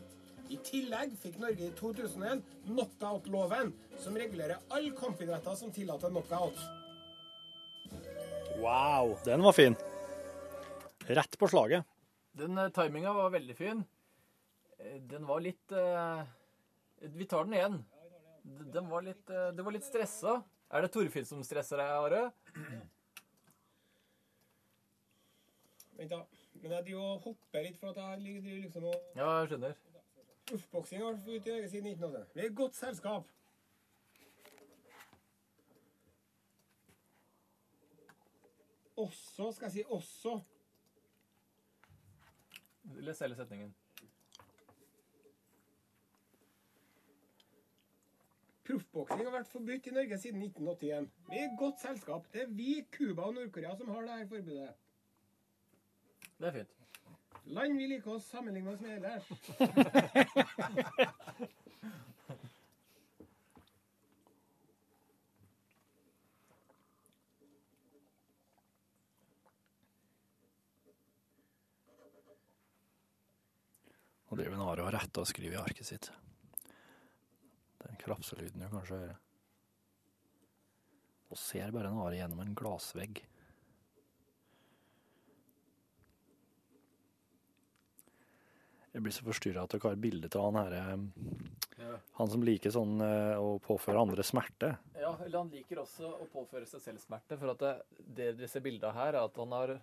[0.49, 3.69] I tillegg fikk Norge i 2001 knockout-loven,
[4.01, 6.57] som regulerer alle kampidretter som tillater knockout.
[8.57, 9.77] Wow, den var fin.
[11.05, 11.85] Rett på slaget.
[12.33, 13.85] Den uh, timinga var veldig fin.
[14.79, 16.25] Eh, Den var litt eh,
[17.13, 17.79] Vi tar den igjen.
[18.73, 20.39] Den var litt, eh, det var litt stressa.
[20.73, 22.31] Er det Torfinn som stresser deg, Are?
[25.99, 26.25] Vent, da.
[26.61, 29.77] Men jeg driver og hopper litt, for at jeg driver liksom og Ja, jeg skjønner.
[30.51, 32.33] Proffboksing har vært ute i Norge siden 1980.
[32.35, 33.29] Vi er i godt selskap.
[39.01, 40.35] Også, skal jeg si også.
[43.07, 43.73] Les hele setningen.
[48.67, 51.09] Proffboksing har vært forbudt i Norge siden 1981.
[51.31, 52.29] Vi er i godt selskap.
[52.33, 54.90] Det er vi, Cuba og Nord-Korea som har dette forbudet.
[56.41, 56.71] Det er fint.
[57.53, 59.27] Land vi liker å sammenligne oss med ellers.
[74.31, 76.09] Nå driver en Are og retter og skriver i arket sitt.
[77.83, 79.19] Den krapselyden du kanskje hører.
[81.29, 83.21] Og ser bare en Are gjennom en glassvegg.
[88.91, 90.73] Jeg blir så forstyrra at dere har bilde av han her
[91.81, 91.95] Ja.
[92.19, 94.73] Han som liker sånn eh, å påføre andre smerte.
[94.99, 97.37] Ja, eller han liker også å påføre seg selv smerte.
[97.39, 97.71] For at det,
[98.19, 99.77] det vi ser bildet her, er at han har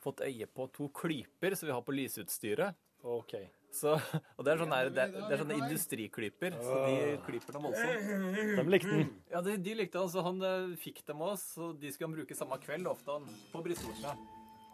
[0.00, 2.78] fått øye på to klyper som vi har på lysutstyret.
[3.06, 3.34] Ok.
[3.76, 3.92] Så,
[4.38, 6.94] og det er sånne, det, er- det er sånne industriklyper, så de
[7.26, 8.56] klyper dem voldsomt.
[8.56, 9.10] De likte den.
[9.34, 12.08] Ja, de, de likte han, så han eh, fikk dem av oss, så de skulle
[12.08, 14.14] han bruke samme kveld, ofte han, på brystvortene.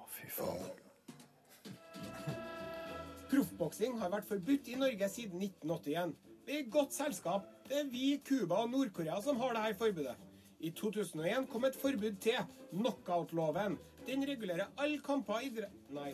[0.04, 0.70] Å, fy faen.
[3.33, 6.12] Proffboksing har vært forbudt i Norge siden 1981.
[6.45, 7.47] Vi er i godt selskap.
[7.64, 10.16] Det er vi, Cuba og Nord-Korea som har dette forbudet.
[10.61, 13.78] I 2001 kom et forbud til, knockout-loven.
[14.07, 15.72] Den regulerer alle kamper i idrett...
[15.97, 16.12] Nei.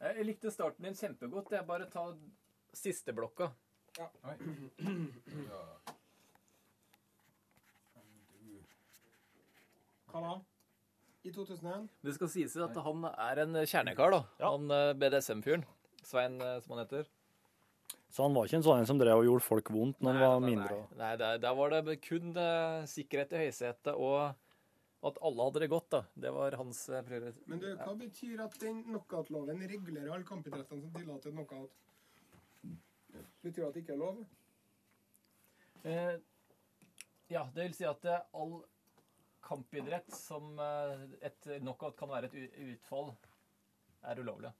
[0.00, 1.52] Jeg likte starten din kjempegodt.
[1.54, 2.08] Jeg bare ta
[2.74, 3.52] siste blokka.
[4.00, 4.08] Ja.
[10.10, 10.34] Hva da?
[11.20, 11.88] I 2001?
[12.00, 14.20] Det skal sies at han er en kjernekar, da.
[14.40, 15.66] Han eh, BDSM-fyren.
[16.06, 17.08] Svein, eh, som han heter.
[18.10, 20.22] Så han var ikke en sånn en som drev og gjorde folk vondt når han
[20.24, 20.78] var mindre?
[20.94, 24.32] Nei, Nei, der, der var det kun uh, sikkerhet i høysetet og
[25.06, 26.00] at alle hadde det godt, da.
[26.24, 27.46] Det var hans eh, prioritet.
[27.48, 31.78] Men du, hva betyr at den knockout-loven regulerer alle kampidrettene som tillater knockout?
[33.40, 34.18] Betyr det at det ikke er lov?
[35.88, 36.18] Eh,
[37.32, 38.58] ja, det vil si at all
[39.50, 43.12] kampidrett som eh, et knockout kan være et utfall,
[44.06, 44.52] er ulovlig.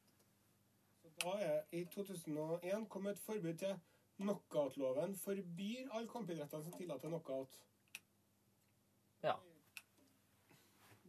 [1.20, 3.78] Da er I 2001 kommet et forbud til
[4.20, 7.60] knockout-loven forbyr alle kampidrettene som tillater knockout.
[9.22, 9.34] Ja.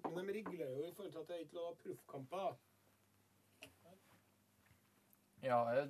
[0.04, 2.60] Men de regulerer jo i forhold til at det er ikke lov å ha proffkamper.
[5.42, 5.88] Ja, eh,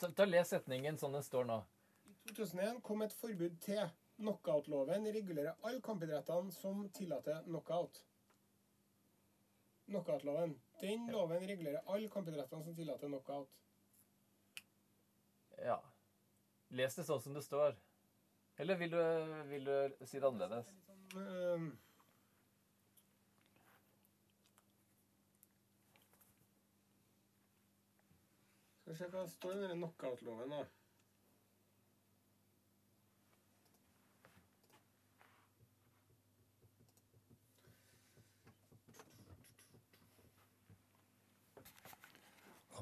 [0.00, 1.60] ta, ta Les setningen sånn den står nå.
[2.28, 3.84] I 2001 kom et forbud til
[4.18, 8.02] knockout-loven regulerer alle kampidrettene som tillater knockout.
[9.86, 10.60] Knockout-loven.
[10.80, 13.50] Den loven regulerer alle kampidrettene som tillater knockout.
[15.64, 15.78] Ja.
[16.68, 17.78] Les det sånn som det står.
[18.58, 19.02] Eller vil du,
[19.48, 20.72] vil du si det annerledes?
[21.16, 21.70] Ehm.
[28.80, 30.66] Skal vi se hva det står i denne knockout-loven, da.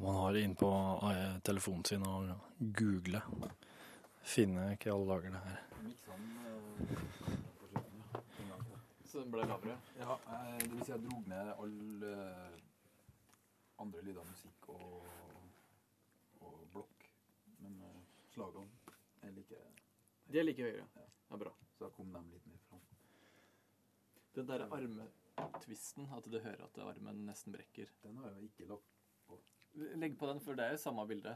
[0.02, 0.68] Man har det inn på
[1.12, 3.20] eh, telefonen sin og google,
[4.26, 5.60] finne ikke alle dager det her.
[9.04, 9.76] Så den ble lavere?
[10.00, 12.58] Ja, eh, det vil si jeg dro ned alle eh,
[13.84, 15.06] andre lyder av musikk og,
[16.42, 17.08] og blokk.
[17.64, 17.80] Men
[18.34, 19.62] slagene er like
[20.26, 21.06] De er like høyere.
[21.30, 21.54] Ja, bra.
[21.76, 22.82] Så da kom de litt mer fram.
[24.36, 27.88] Den der armetvisten, at du hører at armen nesten brekker.
[28.02, 29.38] Den har jeg ikke lagt på.
[29.76, 31.34] Legg på den, for det er jo samme bilde.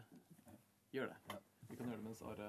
[0.95, 1.38] Gjør det.
[1.68, 2.47] Vi kan gjøre det mens Are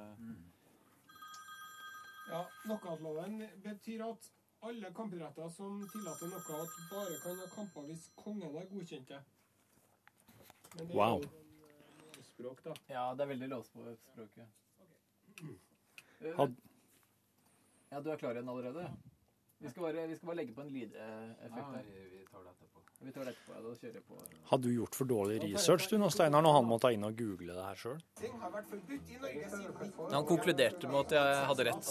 [2.32, 4.30] Ja, Knockout-loven betyr at
[4.64, 9.22] alle kampidretter som tillater knockout, bare kan ha kamper hvis kongen har godkjent det.
[10.78, 11.22] Men det er Wow.
[11.22, 12.74] jo språk, da.
[12.90, 14.48] Ja, det er veldig lovspråket.
[16.38, 16.56] Had-
[17.92, 18.86] Ja, du er klar igjen allerede?
[19.62, 21.84] Vi skal bare, vi skal bare legge på en lydeffekt Ja, her.
[21.86, 22.80] vi, vi tar det etterpå.
[23.02, 23.52] Vi tar det etterpå.
[23.54, 24.16] Ja, da kjører jeg på.
[24.52, 27.14] Hadde du gjort for dårlig research du nå, Steinar, når han må ta inn og
[27.18, 28.00] google det her sjøl?
[28.22, 30.12] Ting har vært forbudt i Norge siden 19...
[30.16, 31.86] Han konkluderte med at jeg hadde rett.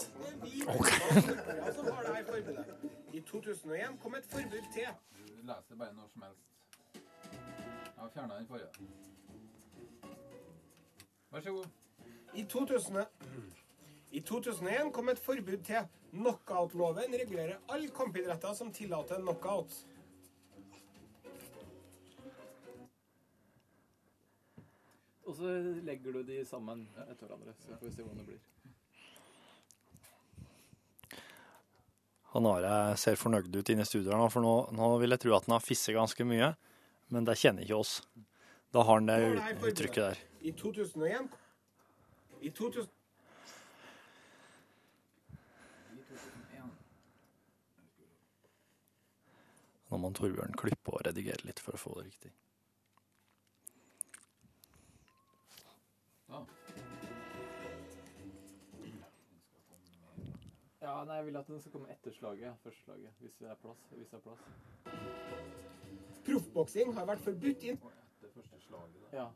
[0.74, 0.88] Ok.
[1.10, 2.80] har.
[3.12, 4.90] I 2001 kom et forbud til.
[5.30, 6.44] Du leser bare når som helst.
[6.94, 8.70] Jeg har fjerna den forrige.
[11.30, 11.66] Vær så god.
[12.34, 19.74] I 2001 kom et forbud til Knockout-loven regulerer alle kampidretter som tillater knockout.
[25.30, 25.52] Og så
[25.86, 28.40] legger du de sammen etter hverandre, så får vi se hvordan det blir.
[32.32, 35.34] Han Are ser fornøyd ut inne i studioet nå, for nå, nå vil jeg tro
[35.34, 36.52] at han har fisset ganske mye.
[37.10, 37.94] Men det kjenner ikke oss.
[38.70, 39.18] Da har han det
[39.66, 40.20] uttrykket der.
[40.46, 41.34] I 2001
[42.40, 42.99] I 2000
[49.90, 52.30] Nå må Torbjørn klippe og redigere litt for å få det riktig.
[60.80, 62.56] Ja, nei, jeg vil at den skal komme etter slaget.
[62.62, 63.82] Første slaget, hvis det er plass.
[63.90, 64.40] Hvis det er plass.
[66.24, 67.76] Proffboksing har vært forbudt i
[68.22, 69.16] Det første slaget, da.
[69.16, 69.28] Ja.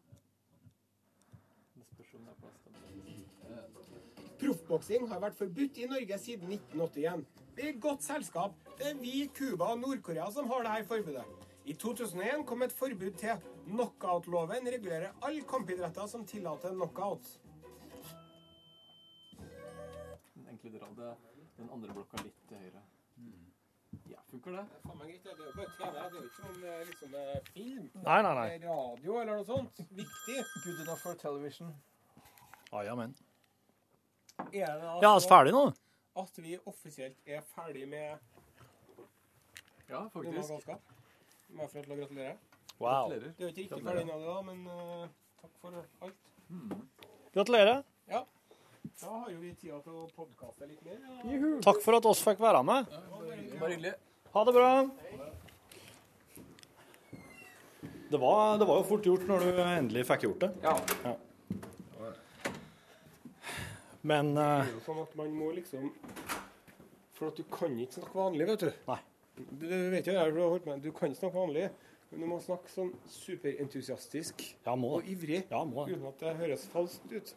[1.74, 2.61] Det spørs om det er plass.
[2.64, 4.14] Da.
[4.41, 7.24] Proffboksing har vært forbudt i Norge siden 1981.
[7.55, 8.57] Vi er i godt selskap.
[8.78, 11.24] Det er vi, Cuba og Nord-Korea som har dette forbudet.
[11.64, 13.45] I 2001 kom et forbud til.
[13.64, 17.30] Knockout-loven regulerer alle kampidretter som tillater knockout.
[20.37, 21.14] Egentlig dra det,
[21.57, 22.82] den andre blokka litt til høyre.
[24.11, 24.64] Ja, funker det?
[24.82, 25.93] Faen meg greit, det er jo bare TV.
[25.95, 27.87] Det er jo ikke som eh, liksom, eh, film.
[28.03, 28.49] Nei, nei, nei.
[28.57, 29.85] Er Radio eller noe sånt.
[30.03, 30.41] Viktig.
[30.64, 31.72] Good enough for television.
[32.72, 33.14] Ah, ja, men.
[34.39, 35.64] Er det da Ja, vi er ferdig nå.
[36.14, 38.18] At vi offisielt er ferdig med
[39.89, 40.51] Ja, faktisk.
[40.51, 40.93] Galskap.
[41.55, 42.37] Må jeg få lov til å gratulere.
[42.82, 43.11] Wow.
[43.11, 45.05] Det er jo ikke riktig ferdig ennå, da, men uh,
[45.43, 45.76] takk for
[46.07, 46.30] alt.
[47.35, 47.82] Gratulerer.
[48.11, 48.24] Ja.
[49.01, 50.99] Da har jo vi tida til å podkaste litt mer.
[51.26, 51.53] Ja.
[51.66, 52.91] Takk for at oss fikk være med.
[53.61, 53.95] Bare hyggelig.
[54.35, 54.70] Ha det bra.
[58.11, 60.51] Det var, det var jo fort gjort når du endelig fikk gjort det.
[60.62, 61.14] Ja.
[64.05, 65.90] Men Det eh, er jo sånn at man må liksom
[67.16, 68.70] For at du kan ikke snakke vanlig, vet du.
[68.90, 68.98] Nei.
[69.34, 70.82] Du, du vet det, du har holdt med.
[70.84, 71.68] Du kan ikke snakke vanlig,
[72.11, 75.96] men du må snakke sånn superentusiastisk ja, og ivrig Ja, må det.
[75.96, 77.32] uten at det høres falskt ut.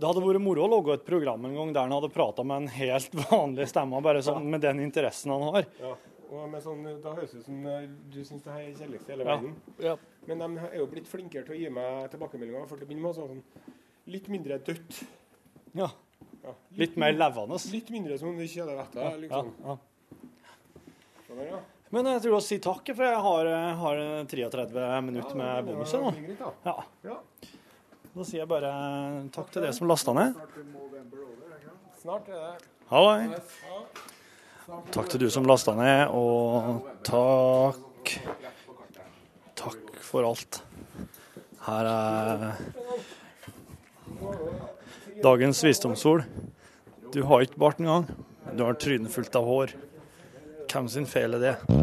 [0.00, 2.62] Det hadde vært moro å lage et program en gang der han hadde prata med
[2.62, 5.66] en helt vanlig stemme, bare sånn med den interessen han har.
[5.80, 5.92] Ja.
[6.30, 9.08] Og med sånn, Da høres det ut som eh, du syns det her er kjedeligst
[9.08, 9.34] i hele Ja.
[9.34, 9.56] verden.
[9.82, 9.96] Ja.
[10.30, 12.68] Men de er jo blitt flinkere til å gi meg tilbakemeldinger.
[12.70, 15.00] For det begynner begynne med sånn litt mindre dødt.
[15.78, 15.90] Ja.
[16.42, 16.54] Ja.
[16.80, 17.58] Litt mer levende.
[17.72, 19.18] Litt mindre som de kjedevetter, ikke hadde vært der.
[19.20, 19.52] Liksom.
[21.30, 21.60] Ja, ja.
[21.90, 23.48] Men jeg tror å si takk, for jeg har,
[23.80, 24.00] har
[24.30, 26.12] 33 minutter med bonuset nå.
[26.14, 26.36] det.
[26.66, 26.76] Ja.
[27.06, 27.16] Ja.
[28.10, 28.70] Da sier jeg bare
[29.34, 30.38] takk til dere som lasta ned.
[32.00, 32.70] Snart er det.
[32.90, 33.02] Ja.
[34.94, 38.14] Takk til du som lasta ned, og takk
[39.60, 40.62] Takk for alt.
[41.66, 42.54] Her er
[45.22, 46.24] dagens visdomsord.
[47.12, 48.06] Du har ikke bart engang.
[48.56, 49.74] Du har trynet fullt av hår.
[50.70, 51.79] Hvem sin feil er det?